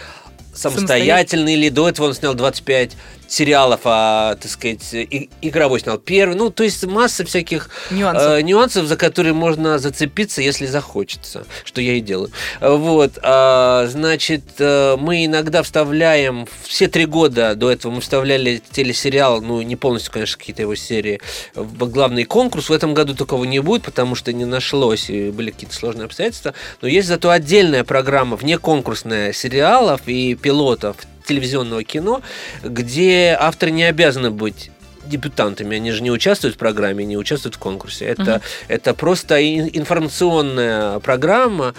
самостоятельный, 0.53 1.53
или 1.53 1.69
до 1.69 1.89
этого 1.89 2.07
он 2.07 2.13
снял 2.13 2.33
25 2.33 2.97
сериалов, 3.33 3.81
а, 3.85 4.35
так 4.35 4.51
сказать, 4.51 4.93
и, 4.93 5.29
игровой 5.41 5.79
снял 5.79 5.97
первый. 5.97 6.35
Ну, 6.35 6.51
то 6.51 6.63
есть 6.63 6.85
масса 6.85 7.25
всяких 7.25 7.69
Нюансов. 7.89 8.31
э, 8.31 8.41
нюансов, 8.43 8.85
за 8.85 8.95
которые 8.95 9.33
можно 9.33 9.79
зацепиться, 9.79 10.41
если 10.41 10.67
захочется, 10.67 11.45
что 11.65 11.81
я 11.81 11.93
и 11.93 11.99
делаю. 11.99 12.31
Вот, 12.61 13.17
а, 13.23 13.87
значит, 13.87 14.43
э, 14.59 14.97
мы 14.99 15.25
иногда 15.25 15.63
вставляем, 15.63 16.47
все 16.63 16.87
три 16.87 17.05
года 17.05 17.55
до 17.55 17.71
этого 17.71 17.91
мы 17.91 18.01
вставляли 18.01 18.61
телесериал, 18.71 19.41
ну, 19.41 19.61
не 19.63 19.75
полностью, 19.75 20.13
конечно, 20.13 20.37
какие-то 20.37 20.61
его 20.61 20.75
серии, 20.75 21.19
в 21.55 21.89
главный 21.89 22.25
конкурс. 22.25 22.69
В 22.69 22.73
этом 22.73 22.93
году 22.93 23.15
такого 23.15 23.45
не 23.45 23.59
будет, 23.59 23.81
потому 23.81 24.13
что 24.13 24.31
не 24.31 24.45
нашлось, 24.45 25.09
и 25.09 25.31
были 25.31 25.49
какие-то 25.49 25.75
сложные 25.75 26.05
обстоятельства. 26.05 26.53
Но 26.81 26.87
есть 26.87 27.07
зато 27.07 27.31
отдельная 27.31 27.83
программа, 27.83 28.35
вне 28.35 28.59
конкурсная 28.59 29.33
сериалов 29.33 30.01
и 30.05 30.35
пилотов 30.35 30.97
телевизионного 31.25 31.83
кино, 31.83 32.21
где 32.63 33.37
авторы 33.39 33.71
не 33.71 33.83
обязаны 33.83 34.31
быть 34.31 34.71
дебютантами, 35.05 35.75
они 35.75 35.91
же 35.91 36.01
не 36.01 36.11
участвуют 36.11 36.55
в 36.55 36.57
программе, 36.57 37.03
не 37.03 37.17
участвуют 37.17 37.55
в 37.55 37.59
конкурсе. 37.59 38.05
Это, 38.05 38.41
это 38.69 38.93
просто 38.93 39.35
ин- 39.35 39.69
информационная 39.73 40.99
программа. 40.99 41.73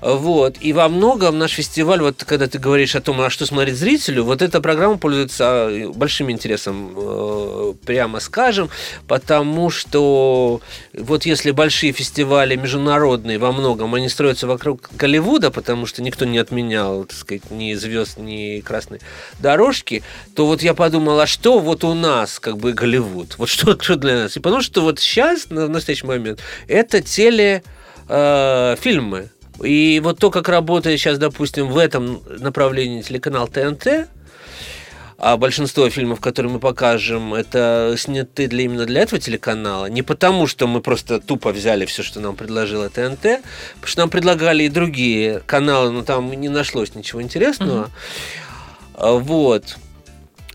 Вот. 0.00 0.56
И 0.60 0.72
во 0.72 0.88
многом 0.88 1.38
наш 1.38 1.52
фестиваль, 1.52 2.00
вот 2.00 2.24
когда 2.24 2.46
ты 2.46 2.58
говоришь 2.58 2.94
о 2.94 3.00
том, 3.00 3.20
а 3.20 3.30
что 3.30 3.46
смотреть 3.46 3.76
зрителю, 3.76 4.24
вот 4.24 4.42
эта 4.42 4.60
программа 4.60 4.98
пользуется 4.98 5.44
а, 5.46 5.92
большим 5.94 6.30
интересом, 6.30 6.92
э, 6.96 7.74
прямо 7.84 8.20
скажем, 8.20 8.70
потому 9.06 9.70
что 9.70 10.60
вот 10.94 11.26
если 11.26 11.50
большие 11.50 11.92
фестивали 11.92 12.56
международные 12.56 13.38
во 13.38 13.52
многом, 13.52 13.94
они 13.94 14.08
строятся 14.08 14.46
вокруг 14.46 14.90
Голливуда, 14.92 15.50
потому 15.50 15.86
что 15.86 16.02
никто 16.02 16.24
не 16.24 16.38
отменял, 16.38 17.04
так 17.04 17.16
сказать, 17.16 17.50
ни 17.50 17.74
звезд, 17.74 18.18
ни 18.18 18.60
красной 18.60 19.00
дорожки, 19.38 20.02
то 20.34 20.46
вот 20.46 20.62
я 20.62 20.74
подумал, 20.74 21.20
а 21.20 21.26
что 21.26 21.58
вот 21.58 21.84
у 21.84 21.94
нас, 21.94 22.40
как 22.40 22.56
бы, 22.56 22.72
Голливуд? 22.72 23.36
Вот 23.38 23.48
что, 23.48 23.78
что 23.80 23.96
для 23.96 24.14
нас? 24.14 24.36
И 24.36 24.40
потому 24.40 24.62
что 24.62 24.80
вот 24.80 24.98
сейчас, 24.98 25.50
на- 25.50 25.68
настоящий 25.68 26.06
момент, 26.06 26.40
это 26.68 27.02
теле 27.02 27.62
э. 28.08 28.76
И 29.62 30.00
вот 30.02 30.18
то, 30.18 30.30
как 30.30 30.48
работает 30.48 31.00
сейчас, 31.00 31.18
допустим, 31.18 31.68
в 31.68 31.78
этом 31.78 32.22
направлении 32.38 33.02
телеканал 33.02 33.48
ТНТ, 33.48 34.08
а 35.22 35.36
большинство 35.36 35.90
фильмов, 35.90 36.18
которые 36.18 36.50
мы 36.50 36.60
покажем, 36.60 37.34
это 37.34 37.94
сняты 37.98 38.46
для 38.46 38.64
именно 38.64 38.86
для 38.86 39.02
этого 39.02 39.20
телеканала. 39.20 39.84
Не 39.86 40.00
потому, 40.02 40.46
что 40.46 40.66
мы 40.66 40.80
просто 40.80 41.20
тупо 41.20 41.52
взяли 41.52 41.84
все, 41.84 42.02
что 42.02 42.20
нам 42.20 42.36
предложила 42.36 42.88
ТНТ, 42.88 43.20
потому 43.20 43.42
что 43.84 44.00
нам 44.00 44.08
предлагали 44.08 44.64
и 44.64 44.70
другие 44.70 45.40
каналы, 45.40 45.90
но 45.90 46.02
там 46.02 46.32
не 46.32 46.48
нашлось 46.48 46.94
ничего 46.94 47.20
интересного. 47.20 47.90
А, 48.94 49.12
Вот. 49.12 49.76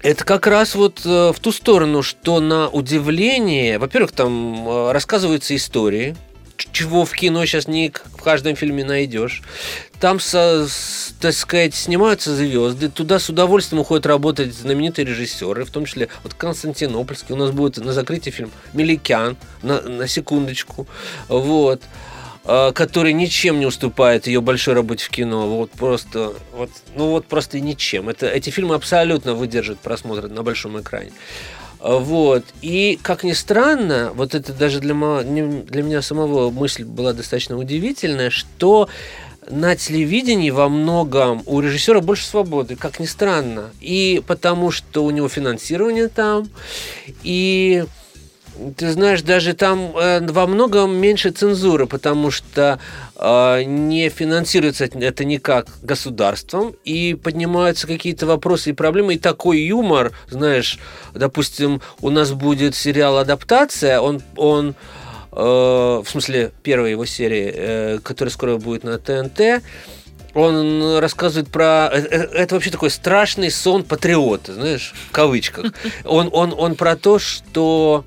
Это 0.01 0.24
как 0.24 0.45
раз 0.45 0.76
вот 0.76 1.01
э, 1.03 1.32
в 1.32 1.39
ту 1.39 1.51
сторону, 1.51 2.03
что 2.03 2.39
на 2.39 2.68
удивление, 2.68 3.80
во-первых, 3.80 4.12
там 4.12 4.68
э, 4.68 4.91
рассказываются 4.91 5.56
истории, 5.56 6.16
чего 6.58 7.06
в 7.06 7.14
кино 7.14 7.45
сейчас 7.45 7.68
не 7.68 7.91
в 8.18 8.22
каждом 8.22 8.56
фильме 8.56 8.84
найдешь. 8.84 9.41
Там, 9.99 10.20
со- 10.20 10.68
с- 10.68 11.14
так 11.20 11.34
сказать, 11.34 11.74
снимаются 11.74 12.36
звезды, 12.36 12.89
туда 12.89 13.20
с 13.20 13.30
удовольствием 13.30 13.82
уходят 13.82 14.06
работать 14.06 14.53
знаменитые 14.53 15.06
режиссеры, 15.06 15.66
в 15.66 15.72
том 15.72 15.86
числе 15.86 16.10
вот 16.24 16.34
Константинопольский. 16.34 17.34
У 17.34 17.38
нас 17.38 17.51
будет 17.51 17.78
на 17.78 17.93
закрытии 17.93 18.30
фильм 18.30 18.51
Меликян, 18.74 19.38
на, 19.62 19.82
на 19.82 20.08
секундочку. 20.08 20.88
Вот 21.28 21.82
э, 22.45 22.72
который 22.74 23.14
ничем 23.14 23.60
не 23.60 23.66
уступает 23.66 24.28
ее 24.28 24.41
большой 24.41 24.74
работе 24.74 25.06
в 25.06 25.10
кино. 25.10 25.47
Вот 25.47 25.72
просто, 25.72 26.34
вот, 26.53 26.70
ну 26.95 27.10
вот 27.10 27.26
просто 27.26 27.60
ничем. 27.60 28.10
Это, 28.10 28.28
эти 28.28 28.49
фильмы 28.49 28.76
абсолютно 28.76 29.34
выдержат 29.34 29.80
просмотр 29.80 30.28
на 30.28 30.43
большом 30.43 30.80
экране. 30.80 31.12
Вот. 31.86 32.44
И, 32.64 32.98
как 33.04 33.24
ни 33.24 33.34
странно, 33.34 34.12
вот 34.16 34.34
это 34.34 34.54
даже 34.54 34.80
для, 34.80 34.96
для 35.22 35.84
меня 35.84 36.02
самого 36.02 36.50
мысль 36.50 36.84
была 36.84 37.14
достаточно 37.14 37.58
удивительная, 37.58 38.32
что 38.32 38.90
на 39.52 39.76
телевидении 39.76 40.50
во 40.50 40.68
многом 40.68 41.44
у 41.46 41.60
режиссера 41.60 42.02
больше 42.02 42.26
свободы, 42.26 42.76
как 42.76 43.00
ни 43.00 43.06
странно. 43.06 43.70
И 43.82 44.24
потому 44.26 44.72
что 44.72 45.06
у 45.06 45.12
него 45.12 45.30
финансирование 45.30 46.08
там, 46.08 46.50
и 47.22 47.86
ты 48.78 48.91
знаешь, 48.91 49.22
даже 49.22 49.53
там 49.53 49.95
э, 49.97 50.26
во 50.26 50.47
многом 50.47 50.95
меньше 50.95 51.32
цензуры, 51.32 51.88
потому 51.88 52.32
что 52.32 52.80
э, 53.16 53.64
не 53.64 54.10
финансируется 54.10 54.86
это 54.86 55.26
никак 55.26 55.68
государством, 55.82 56.76
и 56.84 57.16
поднимаются 57.16 57.88
какие-то 57.88 58.26
вопросы 58.26 58.72
и 58.72 58.74
проблемы, 58.74 59.16
и 59.16 59.20
такой 59.20 59.60
юмор, 59.60 60.12
знаешь, 60.30 60.80
допустим, 61.14 61.82
у 62.01 62.10
нас 62.10 62.32
будет 62.32 62.76
сериал 62.76 63.18
«Адаптация», 63.18 63.99
он, 63.99 64.22
он 64.36 64.76
э, 65.32 65.36
в 65.36 66.06
смысле, 66.08 66.51
первая 66.64 66.91
его 66.91 67.06
серия, 67.06 67.53
э, 67.56 67.99
которая 68.03 68.32
скоро 68.32 68.58
будет 68.58 68.84
на 68.84 68.97
ТНТ, 68.97 69.64
он 70.34 70.97
рассказывает 70.99 71.49
про... 71.49 71.88
Это 71.88 72.56
вообще 72.56 72.70
такой 72.70 72.89
страшный 72.89 73.49
сон 73.49 73.84
патриота, 73.84 74.53
знаешь, 74.53 74.93
в 75.08 75.12
кавычках. 75.14 75.74
Он, 76.03 76.30
он, 76.34 76.53
он 76.58 76.76
про 76.76 76.97
то, 76.97 77.20
что 77.20 78.03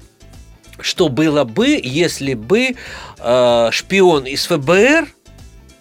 что 0.80 1.08
было 1.08 1.44
бы, 1.44 1.80
если 1.82 2.34
бы 2.34 2.74
э, 3.18 3.68
шпион 3.70 4.24
из 4.24 4.46
ФБР, 4.46 5.08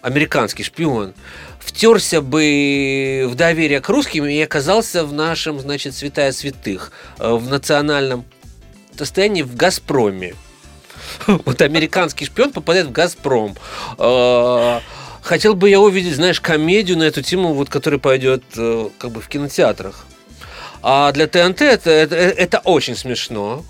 американский 0.02 0.62
шпион, 0.62 1.14
втерся 1.60 2.20
бы 2.20 3.26
в 3.28 3.34
доверие 3.34 3.80
к 3.80 3.88
русским 3.88 4.24
и 4.26 4.40
оказался 4.40 5.04
в 5.04 5.12
нашем, 5.12 5.60
значит, 5.60 5.94
святая 5.94 6.32
святых, 6.32 6.92
э, 7.18 7.32
в 7.32 7.48
национальном 7.48 8.24
состоянии 8.96 9.42
в 9.42 9.54
«Газпроме». 9.54 10.34
Вот 11.26 11.62
американский 11.62 12.24
шпион 12.26 12.52
попадает 12.52 12.86
в 12.86 12.92
«Газпром». 12.92 13.56
Э, 13.98 14.80
Хотел 15.28 15.54
бы 15.54 15.68
я 15.68 15.78
увидеть, 15.78 16.14
знаешь, 16.14 16.40
комедию 16.40 16.96
на 16.96 17.02
эту 17.02 17.20
тему, 17.20 17.52
вот, 17.52 17.68
которая 17.68 18.00
пойдет 18.00 18.42
э, 18.56 18.88
как 18.96 19.10
бы 19.10 19.20
в 19.20 19.28
кинотеатрах. 19.28 20.06
А 20.82 21.12
для 21.12 21.26
ТНТ 21.26 21.60
это, 21.60 21.90
это, 21.90 22.16
это 22.16 22.58
очень 22.60 22.96
смешно. 22.96 23.62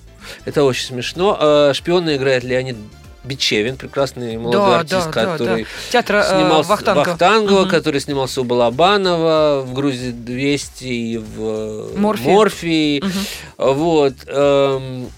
Это 0.45 0.64
очень 0.64 0.87
смешно. 0.87 1.37
Э, 1.41 1.72
Шпиона 1.74 2.16
играет 2.16 2.45
Леонид 2.45 2.76
Бичевин, 3.24 3.76
прекрасный 3.76 4.39
молодой 4.39 4.61
Да, 4.70 4.79
артист, 4.81 5.07
да, 5.07 5.24
да, 5.24 5.33
который 5.33 5.62
да. 5.64 5.68
Театр 5.93 6.16
э, 6.16 6.22
снимался 6.41 6.70
Вахтанга. 6.70 6.99
Вахтангова, 7.11 7.61
Мгм. 7.62 7.70
который 7.70 8.01
снимался 8.01 8.41
у 8.41 8.45
Балабанова 8.45 9.62
в 9.66 9.74
Грузии 9.74 10.12
200 10.12 10.85
и 10.85 11.18
в 11.18 11.41
э, 11.41 11.97
Морфии. 11.97 12.29
Морфии. 12.31 13.03
Вот. 13.59 14.14
эм, 14.26 15.11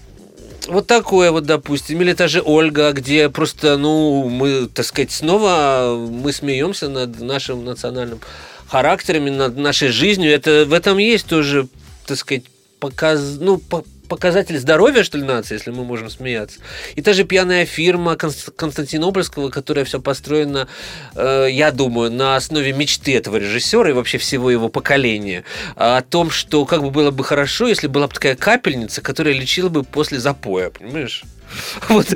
вот 0.67 0.87
такое 0.87 1.31
вот, 1.31 1.45
допустим. 1.45 2.01
Или 2.01 2.13
та 2.13 2.27
же 2.27 2.41
Ольга, 2.43 2.91
где 2.91 3.29
просто, 3.29 3.77
ну, 3.77 4.27
мы, 4.29 4.67
так 4.67 4.85
сказать, 4.85 5.11
снова 5.11 5.95
мы 6.09 6.31
смеемся 6.33 6.87
над 6.89 7.19
нашим 7.19 7.65
национальным 7.65 8.19
характерами, 8.67 9.29
над 9.29 9.57
нашей 9.57 9.89
жизнью. 9.89 10.31
Это, 10.33 10.65
в 10.67 10.73
этом 10.73 10.97
есть 10.97 11.25
тоже, 11.27 11.67
так 12.05 12.17
сказать, 12.17 12.43
показ, 12.79 13.37
ну, 13.39 13.57
по- 13.57 13.83
показатель 14.11 14.59
здоровья, 14.59 15.03
что 15.03 15.17
ли, 15.17 15.23
нации, 15.23 15.53
если 15.53 15.71
мы 15.71 15.85
можем 15.85 16.09
смеяться. 16.09 16.59
И 16.95 17.01
та 17.01 17.13
же 17.13 17.23
пьяная 17.23 17.65
фирма 17.65 18.15
Конст- 18.15 18.51
Константинопольского, 18.53 19.49
которая 19.49 19.85
все 19.85 20.01
построена, 20.01 20.67
э, 21.15 21.47
я 21.49 21.71
думаю, 21.71 22.11
на 22.11 22.35
основе 22.35 22.73
мечты 22.73 23.15
этого 23.15 23.37
режиссера 23.37 23.89
и 23.89 23.93
вообще 23.93 24.17
всего 24.17 24.51
его 24.51 24.67
поколения. 24.67 25.45
а, 25.77 25.97
О 25.97 26.01
том, 26.01 26.29
что 26.29 26.65
как 26.65 26.81
бы 26.81 26.91
было 26.91 27.11
бы 27.11 27.23
хорошо, 27.23 27.69
если 27.69 27.87
была 27.87 28.07
бы 28.07 28.13
такая 28.13 28.35
капельница, 28.35 29.01
которая 29.01 29.33
лечила 29.33 29.69
бы 29.69 29.83
после 29.83 30.19
запоя, 30.19 30.71
понимаешь? 30.71 31.23
Вот. 31.89 32.07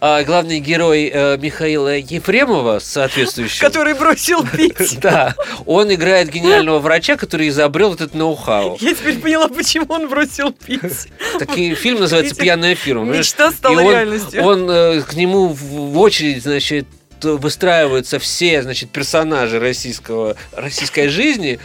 А 0.00 0.22
главный 0.24 0.60
герой 0.60 1.10
э, 1.12 1.36
Михаила 1.38 1.96
Ефремова, 1.96 2.78
соответствующий... 2.80 3.60
Который 3.60 3.94
бросил 3.94 4.44
пить. 4.56 4.98
Да, 5.00 5.34
он 5.66 5.92
играет 5.92 6.30
гениального 6.30 6.78
врача, 6.78 7.16
который 7.16 7.48
изобрел 7.48 7.94
этот 7.94 8.14
ноу-хау. 8.14 8.76
Я 8.80 8.94
теперь 8.94 9.18
поняла, 9.18 9.48
почему 9.48 9.86
он 9.88 10.08
бросил 10.08 10.52
пить. 10.52 11.08
Такой 11.38 11.74
фильм 11.74 12.00
называется 12.00 12.34
«Пьяная 12.34 12.74
фирма». 12.74 13.04
Мечта 13.16 13.50
стала 13.52 13.80
реальностью. 13.80 14.42
Он 14.42 14.68
э, 14.70 15.00
к 15.02 15.14
нему 15.14 15.48
в 15.48 15.78
в 15.78 15.98
очередь, 15.98 16.42
значит, 16.42 16.86
выстраиваются 17.22 18.18
все, 18.18 18.62
значит, 18.62 18.90
персонажи 18.90 19.58
российского, 19.58 20.36
российской 20.52 21.08
жизни, 21.08 21.58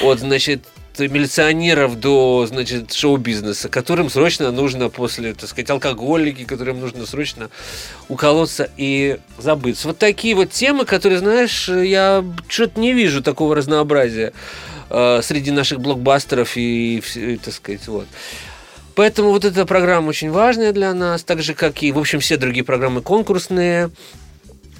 от, 0.00 0.20
значит, 0.20 0.64
милиционеров 0.98 1.98
до, 1.98 2.46
значит, 2.46 2.92
шоу-бизнеса, 2.92 3.68
которым 3.68 4.10
срочно 4.10 4.50
нужно 4.50 4.88
после, 4.88 5.34
так 5.34 5.48
сказать, 5.48 5.70
алкоголики, 5.70 6.44
которым 6.44 6.80
нужно 6.80 7.06
срочно 7.06 7.50
уколоться 8.08 8.70
и 8.76 9.18
забыться. 9.38 9.88
Вот 9.88 9.98
такие 9.98 10.34
вот 10.34 10.50
темы, 10.50 10.84
которые, 10.84 11.18
знаешь, 11.18 11.68
я 11.68 12.24
что-то 12.48 12.80
не 12.80 12.92
вижу 12.92 13.22
такого 13.22 13.54
разнообразия 13.54 14.32
э, 14.90 15.20
среди 15.22 15.50
наших 15.50 15.80
блокбастеров 15.80 16.56
и, 16.56 17.02
и, 17.14 17.36
так 17.36 17.54
сказать, 17.54 17.86
вот. 17.88 18.06
Поэтому 18.94 19.30
вот 19.30 19.44
эта 19.44 19.64
программа 19.64 20.08
очень 20.08 20.30
важная 20.30 20.72
для 20.72 20.92
нас, 20.92 21.22
так 21.22 21.42
же, 21.42 21.54
как 21.54 21.82
и, 21.82 21.92
в 21.92 21.98
общем, 21.98 22.20
все 22.20 22.36
другие 22.36 22.64
программы 22.64 23.00
конкурсные. 23.00 23.90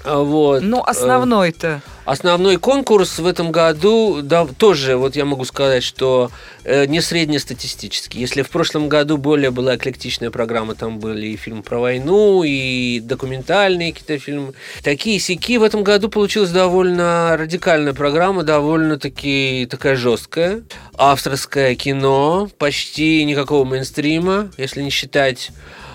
А, 0.05 0.23
Вот. 0.23 0.63
Ну, 0.63 0.79
Э, 0.79 0.91
основной-то. 0.91 1.83
Основной 2.05 2.57
конкурс 2.57 3.21
в 3.21 3.27
этом 3.27 3.53
году, 3.53 4.23
да, 4.23 4.45
тоже, 4.47 4.97
вот 4.97 5.15
я 5.15 5.25
могу 5.25 5.45
сказать, 5.45 5.85
что 5.85 6.33
э, 6.65 6.87
не 6.87 7.01
среднестатистический. 7.01 8.19
Если 8.19 8.43
в 8.43 8.51
прошлом 8.51 8.89
году 8.89 9.19
более 9.19 9.53
была 9.53 9.77
эклектичная 9.77 10.33
программа, 10.33 10.75
там 10.75 10.99
были 10.99 11.29
и 11.29 11.37
фильмы 11.37 11.63
про 11.63 11.79
войну, 11.79 12.43
и 12.43 12.99
документальные 12.99 13.93
какие-то 13.93 14.19
фильмы. 14.19 14.55
Такие 14.83 15.21
сики 15.21 15.59
в 15.59 15.63
этом 15.63 15.85
году 15.85 16.09
получилась 16.09 16.51
довольно 16.51 17.37
радикальная 17.39 17.93
программа, 17.95 18.43
довольно-таки 18.43 19.69
такая 19.71 19.95
жесткая. 19.95 20.63
Авторское 20.97 21.77
кино, 21.77 22.51
почти 22.59 23.25
никакого 23.25 23.65
мейнстрима, 23.65 24.51
если 24.57 24.83
не 24.83 24.91
считать 24.91 25.53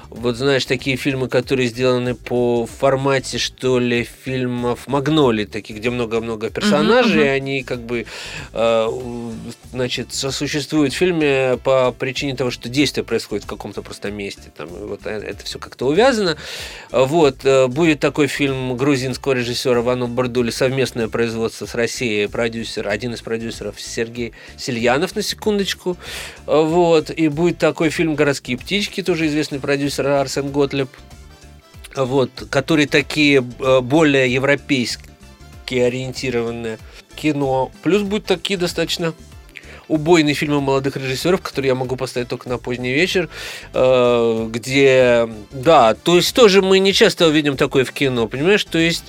вот 0.09 0.37
знаешь, 0.37 0.65
такие 0.65 0.95
фильмы, 0.95 1.27
которые 1.27 1.67
сделаны 1.67 2.15
по 2.15 2.65
формате, 2.65 3.37
что 3.37 3.79
ли, 3.79 4.07
фильмов 4.25 4.87
Магноли, 4.87 5.45
таких, 5.45 5.77
где 5.77 5.89
много-много 5.89 6.49
персонажей, 6.49 7.23
мгм. 7.25 7.33
они 7.33 7.63
как 7.63 7.81
бы, 7.81 8.05
э, 8.53 8.87
значит, 9.71 10.13
сосуществуют 10.13 10.93
в 10.93 10.97
фильме 10.97 11.57
по 11.63 11.91
причине 11.91 12.35
того, 12.35 12.51
что 12.51 12.69
действие 12.69 13.03
происходит 13.03 13.43
в 13.45 13.47
каком-то 13.47 13.81
просто 13.81 14.11
месте. 14.11 14.51
Там, 14.55 14.67
вот 14.69 15.05
э- 15.05 15.09
это 15.09 15.43
все 15.45 15.59
как-то 15.59 15.87
увязано. 15.87 16.37
Вот, 16.91 17.43
э, 17.43 17.67
будет 17.67 17.99
такой 17.99 18.27
фильм 18.27 18.77
грузинского 18.77 19.33
режиссера 19.33 19.81
Вану 19.81 20.07
Бардули, 20.07 20.51
совместное 20.51 21.07
производство 21.07 21.65
с 21.65 21.75
Россией, 21.75 22.27
продюсер, 22.27 22.87
один 22.87 23.13
из 23.13 23.21
продюсеров 23.21 23.79
Сергей 23.79 24.33
Сельянов, 24.57 25.15
на 25.15 25.21
секундочку. 25.21 25.97
Э, 26.45 26.63
Вот, 26.67 27.09
и 27.09 27.27
будет 27.27 27.57
такой 27.57 27.89
фильм 27.89 28.15
«Городские 28.15 28.57
птички», 28.57 29.01
тоже 29.01 29.27
известный 29.27 29.59
продюсер 29.59 29.96
Арсен 30.05 30.51
Готлеб, 30.51 30.89
вот, 31.95 32.31
которые 32.49 32.87
такие 32.87 33.43
э, 33.59 33.81
более 33.81 34.31
европейски 34.31 35.07
ориентированные 35.69 36.77
кино. 37.15 37.71
Плюс 37.83 38.03
будут 38.03 38.25
такие 38.25 38.57
достаточно 38.57 39.13
убойные 39.87 40.33
фильмы 40.33 40.61
молодых 40.61 40.97
режиссеров, 40.97 41.41
которые 41.41 41.69
я 41.69 41.75
могу 41.75 41.95
поставить 41.95 42.27
только 42.27 42.49
на 42.49 42.57
поздний 42.57 42.93
вечер, 42.93 43.29
э, 43.73 44.47
где, 44.49 45.29
да, 45.51 45.93
то 45.95 46.17
есть 46.17 46.35
тоже 46.35 46.61
мы 46.61 46.79
не 46.79 46.93
часто 46.93 47.27
увидим 47.27 47.57
такое 47.57 47.85
в 47.85 47.91
кино, 47.91 48.27
понимаешь, 48.27 48.63
то 48.65 48.77
есть 48.77 49.05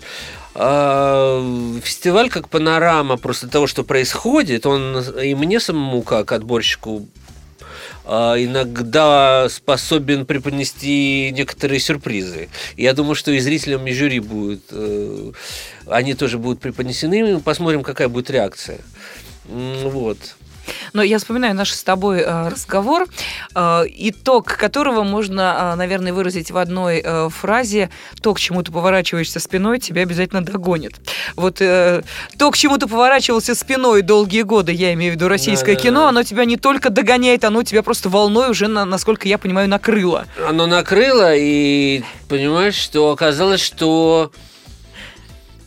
э, 0.54 1.80
фестиваль 1.82 2.30
как 2.30 2.48
панорама 2.48 3.16
просто 3.16 3.48
того, 3.48 3.66
что 3.66 3.82
происходит, 3.82 4.66
он 4.66 4.98
и 4.98 5.34
мне 5.34 5.58
самому 5.58 6.02
как 6.02 6.32
отборщику 6.32 7.06
иногда 8.08 9.48
способен 9.50 10.24
преподнести 10.24 11.30
некоторые 11.32 11.78
сюрпризы. 11.78 12.48
Я 12.76 12.94
думаю, 12.94 13.14
что 13.14 13.30
и 13.30 13.38
зрителям, 13.38 13.86
и 13.86 13.92
жюри 13.92 14.20
будут, 14.20 14.62
э, 14.70 15.32
они 15.86 16.14
тоже 16.14 16.38
будут 16.38 16.60
преподнесены. 16.60 17.38
Посмотрим, 17.40 17.82
какая 17.82 18.08
будет 18.08 18.30
реакция. 18.30 18.78
Вот. 19.44 20.37
Но 20.92 21.02
я 21.02 21.18
вспоминаю 21.18 21.54
наш 21.54 21.72
с 21.72 21.82
тобой 21.82 22.20
э, 22.20 22.48
разговор, 22.48 23.06
э, 23.54 23.82
итог 23.96 24.46
которого 24.46 25.02
можно, 25.02 25.72
э, 25.72 25.76
наверное, 25.76 26.12
выразить 26.12 26.50
в 26.50 26.56
одной 26.56 27.04
фразе. 27.30 27.90
То, 28.22 28.34
к 28.34 28.40
чему 28.40 28.62
ты 28.62 28.72
поворачиваешься 28.72 29.40
спиной, 29.40 29.78
тебя 29.80 30.02
обязательно 30.02 30.44
догонит. 30.44 30.94
Вот 31.36 31.56
то, 31.56 32.02
к 32.50 32.56
чему 32.56 32.78
ты 32.78 32.86
поворачивался 32.86 33.54
спиной 33.54 34.02
долгие 34.02 34.42
годы, 34.42 34.72
я 34.72 34.92
имею 34.94 35.12
в 35.12 35.16
виду 35.16 35.28
российское 35.28 35.72
Да-да-да. 35.74 35.88
кино, 35.88 36.06
оно 36.08 36.22
тебя 36.22 36.44
не 36.44 36.56
только 36.56 36.90
догоняет, 36.90 37.44
оно 37.44 37.62
тебя 37.62 37.82
просто 37.82 38.08
волной 38.08 38.50
уже, 38.50 38.68
на- 38.68 38.84
насколько 38.84 39.28
я 39.28 39.38
понимаю, 39.38 39.68
накрыло. 39.68 40.26
Оно 40.48 40.66
накрыло, 40.66 41.34
и 41.34 42.02
понимаешь, 42.28 42.74
что 42.76 43.10
оказалось, 43.10 43.60
что 43.60 44.32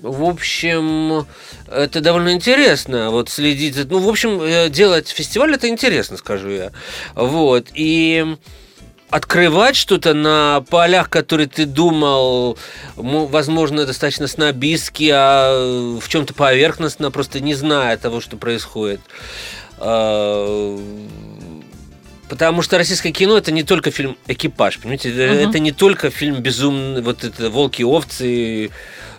в 0.01 0.23
общем, 0.23 1.25
это 1.69 2.01
довольно 2.01 2.33
интересно, 2.33 3.09
вот 3.11 3.29
следить, 3.29 3.75
за- 3.75 3.85
ну, 3.87 3.99
в 3.99 4.09
общем, 4.09 4.41
э, 4.41 4.69
делать 4.69 5.09
фестиваль 5.09 5.53
это 5.53 5.67
интересно, 5.67 6.17
скажу 6.17 6.49
я, 6.49 6.71
вот, 7.15 7.67
и 7.73 8.35
открывать 9.09 9.75
что-то 9.75 10.13
на 10.13 10.61
полях, 10.69 11.09
которые 11.09 11.47
ты 11.47 11.65
думал, 11.65 12.57
мо- 12.95 13.25
возможно, 13.27 13.85
достаточно 13.85 14.27
снобистски, 14.27 15.09
а 15.13 15.99
в 15.99 16.07
чем-то 16.07 16.33
поверхностно, 16.33 17.11
просто 17.11 17.39
не 17.41 17.53
зная 17.53 17.97
того, 17.97 18.21
что 18.21 18.37
происходит. 18.37 19.01
А, 19.77 20.77
Потому 22.29 22.61
что 22.61 22.77
российское 22.77 23.11
кино 23.11 23.35
это 23.37 23.51
не 23.51 23.63
только 23.63 23.91
фильм 23.91 24.15
Экипаж, 24.25 24.79
понимаете, 24.79 25.09
Мгм. 25.09 25.49
это 25.49 25.59
не 25.59 25.73
только 25.73 26.09
фильм 26.09 26.37
безумный, 26.37 27.01
вот 27.01 27.25
это 27.25 27.49
волки 27.49 27.83
овцы, 27.83 28.69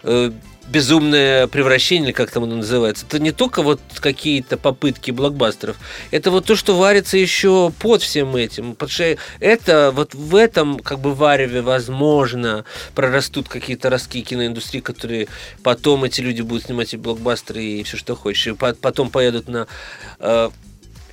э, 0.02 0.30
безумное 0.68 1.46
превращение, 1.46 2.12
как 2.12 2.30
там 2.30 2.44
оно 2.44 2.56
называется. 2.56 3.06
Это 3.06 3.18
не 3.18 3.32
только 3.32 3.62
вот 3.62 3.80
какие-то 3.96 4.56
попытки 4.56 5.10
блокбастеров, 5.10 5.76
это 6.10 6.30
вот 6.30 6.46
то, 6.46 6.56
что 6.56 6.76
варится 6.76 7.16
еще 7.16 7.72
под 7.78 8.02
всем 8.02 8.36
этим. 8.36 8.74
Потому 8.74 8.90
что 8.90 9.16
это 9.40 9.92
вот 9.94 10.14
в 10.14 10.34
этом 10.34 10.78
как 10.78 11.00
бы 11.00 11.14
вареве, 11.14 11.62
возможно, 11.62 12.64
прорастут 12.94 13.48
какие-то 13.48 13.90
ростки 13.90 14.22
киноиндустрии, 14.22 14.80
которые 14.80 15.28
потом 15.62 16.04
эти 16.04 16.20
люди 16.20 16.42
будут 16.42 16.64
снимать 16.64 16.94
и 16.94 16.96
блокбастеры, 16.96 17.62
и 17.62 17.82
все, 17.82 17.96
что 17.96 18.16
хочешь. 18.16 18.46
И 18.48 18.52
по- 18.52 18.74
потом 18.74 19.10
поедут 19.10 19.48
на 19.48 19.66
э, 20.18 20.50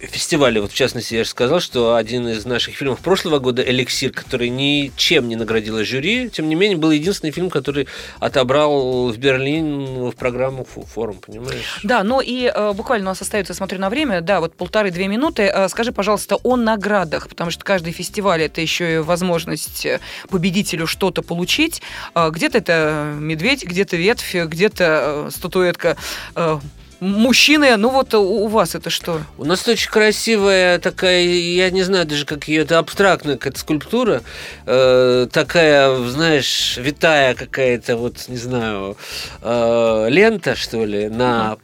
фестивале, 0.08 0.62
вот 0.62 0.72
в 0.72 0.76
частности, 0.76 1.16
я 1.16 1.24
же 1.24 1.30
сказал, 1.30 1.60
что 1.60 1.96
один 1.96 2.28
из 2.28 2.46
наших 2.46 2.76
фильмов 2.76 3.00
прошлого 3.00 3.40
года 3.40 3.62
«Эликсир», 3.62 4.12
который 4.12 4.50
ничем 4.50 5.28
не 5.28 5.36
наградила 5.36 5.84
жюри, 5.84 6.30
тем 6.30 6.48
не 6.48 6.56
менее, 6.56 6.78
был 6.78 6.92
единственный 6.92 7.32
фильм, 7.32 7.50
который 7.50 7.88
отобрал 8.20 9.10
в 9.10 9.18
Берлин 9.18 10.10
в 10.10 10.16
программу 10.16 10.66
«Фу- 10.66 10.86
«Форум», 10.94 11.18
понимаешь? 11.18 11.80
Да, 11.84 12.04
ну 12.04 12.22
и 12.22 12.52
э, 12.54 12.74
буквально 12.74 13.08
у 13.08 13.12
нас 13.12 13.22
остается, 13.22 13.54
смотрю 13.54 13.80
на 13.80 13.90
время, 13.90 14.22
да, 14.22 14.40
вот 14.40 14.54
полторы-две 14.56 15.08
минуты. 15.08 15.44
Э, 15.44 15.68
скажи, 15.70 15.92
пожалуйста, 15.92 16.38
о 16.44 16.56
наградах, 16.56 17.28
потому 17.28 17.52
что 17.52 17.64
каждый 17.64 17.92
фестиваль 17.94 18.44
это 18.44 18.62
еще 18.62 18.96
и 18.96 18.98
возможность 19.00 19.86
э, 19.86 20.00
победителю 20.30 20.88
что-то 20.88 21.22
получить. 21.22 21.82
Э, 22.16 22.30
где-то 22.32 22.58
это 22.58 23.14
медведь, 23.18 23.66
где-то 23.66 23.98
ветвь, 23.98 24.36
где-то 24.36 25.28
э, 25.28 25.30
статуэтка 25.32 25.98
э, 26.36 26.60
мужчины. 27.00 27.76
Ну 27.78 27.90
вот 27.90 28.14
у, 28.14 28.22
у 28.22 28.48
вас 28.48 28.76
это 28.76 28.90
что? 28.90 29.22
У 29.38 29.46
нас 29.46 29.68
очень 29.68 29.90
красивая 29.90 30.80
такая, 30.80 31.24
я 31.24 31.70
не 31.70 31.84
знаю 31.84 32.06
даже, 32.06 32.26
как 32.26 32.48
ее, 32.48 32.62
это 32.62 32.80
абстрактная 32.80 33.38
какая-то 33.38 33.60
скульптура, 33.60 34.22
э, 34.66 35.28
такая, 35.32 35.96
знаешь, 36.08 36.78
витая 36.78 37.36
какая-то, 37.36 37.98
вот, 37.98 38.28
не 38.28 38.38
знаю, 38.38 38.98
э, 39.42 40.08
лента, 40.10 40.56
что 40.56 40.86
ли, 40.86 41.10
на 41.10 41.58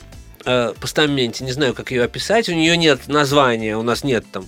э, 0.45 0.73
постаменте, 0.79 1.43
не 1.43 1.51
знаю, 1.51 1.73
как 1.73 1.91
ее 1.91 2.03
описать, 2.03 2.49
у 2.49 2.53
нее 2.53 2.77
нет 2.77 3.07
названия, 3.07 3.77
у 3.77 3.83
нас 3.83 4.03
нет 4.03 4.25
там 4.31 4.45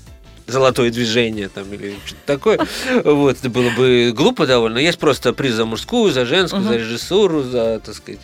золотое 0.47 0.89
движение 0.89 1.49
там 1.49 1.71
или 1.73 1.95
что-то 2.05 2.21
такое. 2.25 2.59
Вот, 3.03 3.37
это 3.37 3.49
было 3.49 3.69
бы 3.71 4.13
глупо 4.15 4.47
довольно. 4.47 4.77
Есть 4.79 4.97
просто 4.97 5.33
приз 5.33 5.53
за 5.53 5.65
мужскую, 5.65 6.11
за 6.11 6.25
женскую, 6.25 6.63
за 6.63 6.77
режиссуру, 6.77 7.43
за, 7.43 7.79
так 7.83 7.95
сказать, 7.95 8.21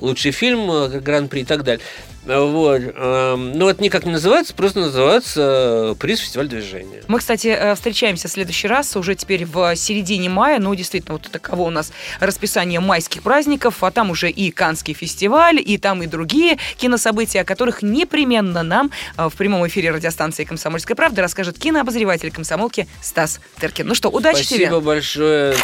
лучший 0.00 0.32
фильм, 0.32 0.70
э, 0.70 1.00
гран-при 1.00 1.40
и 1.40 1.44
так 1.44 1.62
далее. 1.64 1.84
Вот. 2.26 2.82
Но 2.96 3.70
это 3.70 3.82
никак 3.82 4.04
не 4.04 4.12
называется, 4.12 4.54
просто 4.54 4.80
называется 4.80 5.92
э, 5.92 5.94
приз 5.98 6.20
фестиваль 6.20 6.48
движения. 6.48 7.02
Мы, 7.06 7.18
кстати, 7.18 7.48
э, 7.48 7.74
встречаемся 7.74 8.28
в 8.28 8.30
следующий 8.30 8.68
раз 8.68 8.96
уже 8.96 9.14
теперь 9.14 9.44
в 9.44 9.74
середине 9.76 10.28
мая. 10.28 10.58
Ну, 10.58 10.74
действительно, 10.74 11.14
вот 11.14 11.28
таково 11.30 11.62
у 11.62 11.70
нас 11.70 11.92
расписание 12.20 12.80
майских 12.80 13.22
праздников, 13.22 13.82
а 13.82 13.90
там 13.90 14.10
уже 14.10 14.30
и 14.30 14.50
Канский 14.50 14.94
фестиваль, 14.94 15.60
и 15.64 15.78
там 15.78 16.02
и 16.02 16.06
другие 16.06 16.58
кинособытия, 16.76 17.42
о 17.42 17.44
которых 17.44 17.82
непременно 17.82 18.62
нам 18.62 18.90
э, 19.16 19.28
в 19.28 19.34
прямом 19.36 19.66
эфире 19.68 19.90
радиостанции 19.90 20.44
«Комсомольская 20.44 20.96
правда» 20.96 21.22
расскажет 21.22 21.58
кинообозреватель 21.58 22.30
комсомолки 22.30 22.88
Стас 23.02 23.40
Теркин. 23.60 23.86
Ну 23.86 23.94
что, 23.94 24.08
удачи 24.08 24.42
Спасибо 24.42 24.66
тебе! 24.66 24.80
большое. 24.80 25.56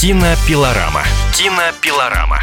Кинопилорама. 0.00 1.04
Кинопилорама. 1.36 2.40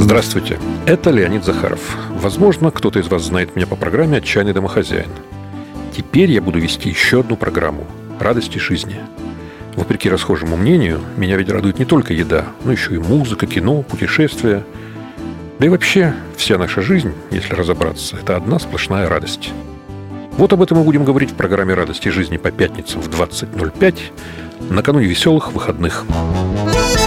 Здравствуйте, 0.00 0.58
это 0.86 1.10
Леонид 1.10 1.44
Захаров. 1.44 1.94
Возможно, 2.08 2.70
кто-то 2.70 2.98
из 2.98 3.08
вас 3.08 3.22
знает 3.22 3.54
меня 3.54 3.66
по 3.66 3.76
программе 3.76 4.16
«Отчаянный 4.16 4.54
домохозяин». 4.54 5.10
Теперь 5.94 6.32
я 6.32 6.40
буду 6.40 6.58
вести 6.58 6.88
еще 6.88 7.20
одну 7.20 7.36
программу 7.36 7.86
«Радости 8.18 8.56
жизни». 8.56 8.96
Вопреки 9.76 10.08
расхожему 10.08 10.56
мнению, 10.56 11.00
меня 11.18 11.36
ведь 11.36 11.50
радует 11.50 11.78
не 11.78 11.84
только 11.84 12.14
еда, 12.14 12.46
но 12.64 12.72
еще 12.72 12.94
и 12.94 12.98
музыка, 12.98 13.46
кино, 13.46 13.82
путешествия. 13.82 14.64
Да 15.58 15.66
и 15.66 15.68
вообще, 15.68 16.14
вся 16.34 16.56
наша 16.56 16.80
жизнь, 16.80 17.12
если 17.30 17.54
разобраться, 17.54 18.16
это 18.16 18.36
одна 18.36 18.58
сплошная 18.58 19.06
радость. 19.06 19.50
Вот 20.38 20.50
об 20.54 20.62
этом 20.62 20.78
мы 20.78 20.84
будем 20.84 21.04
говорить 21.04 21.30
в 21.30 21.34
программе 21.34 21.74
«Радости 21.74 22.08
жизни» 22.08 22.38
по 22.38 22.50
пятницам 22.50 23.02
в 23.02 23.10
20.05 23.10 23.98
накануне 24.70 25.06
веселых 25.06 25.52
выходных. 25.52 26.06
Thank 26.10 26.99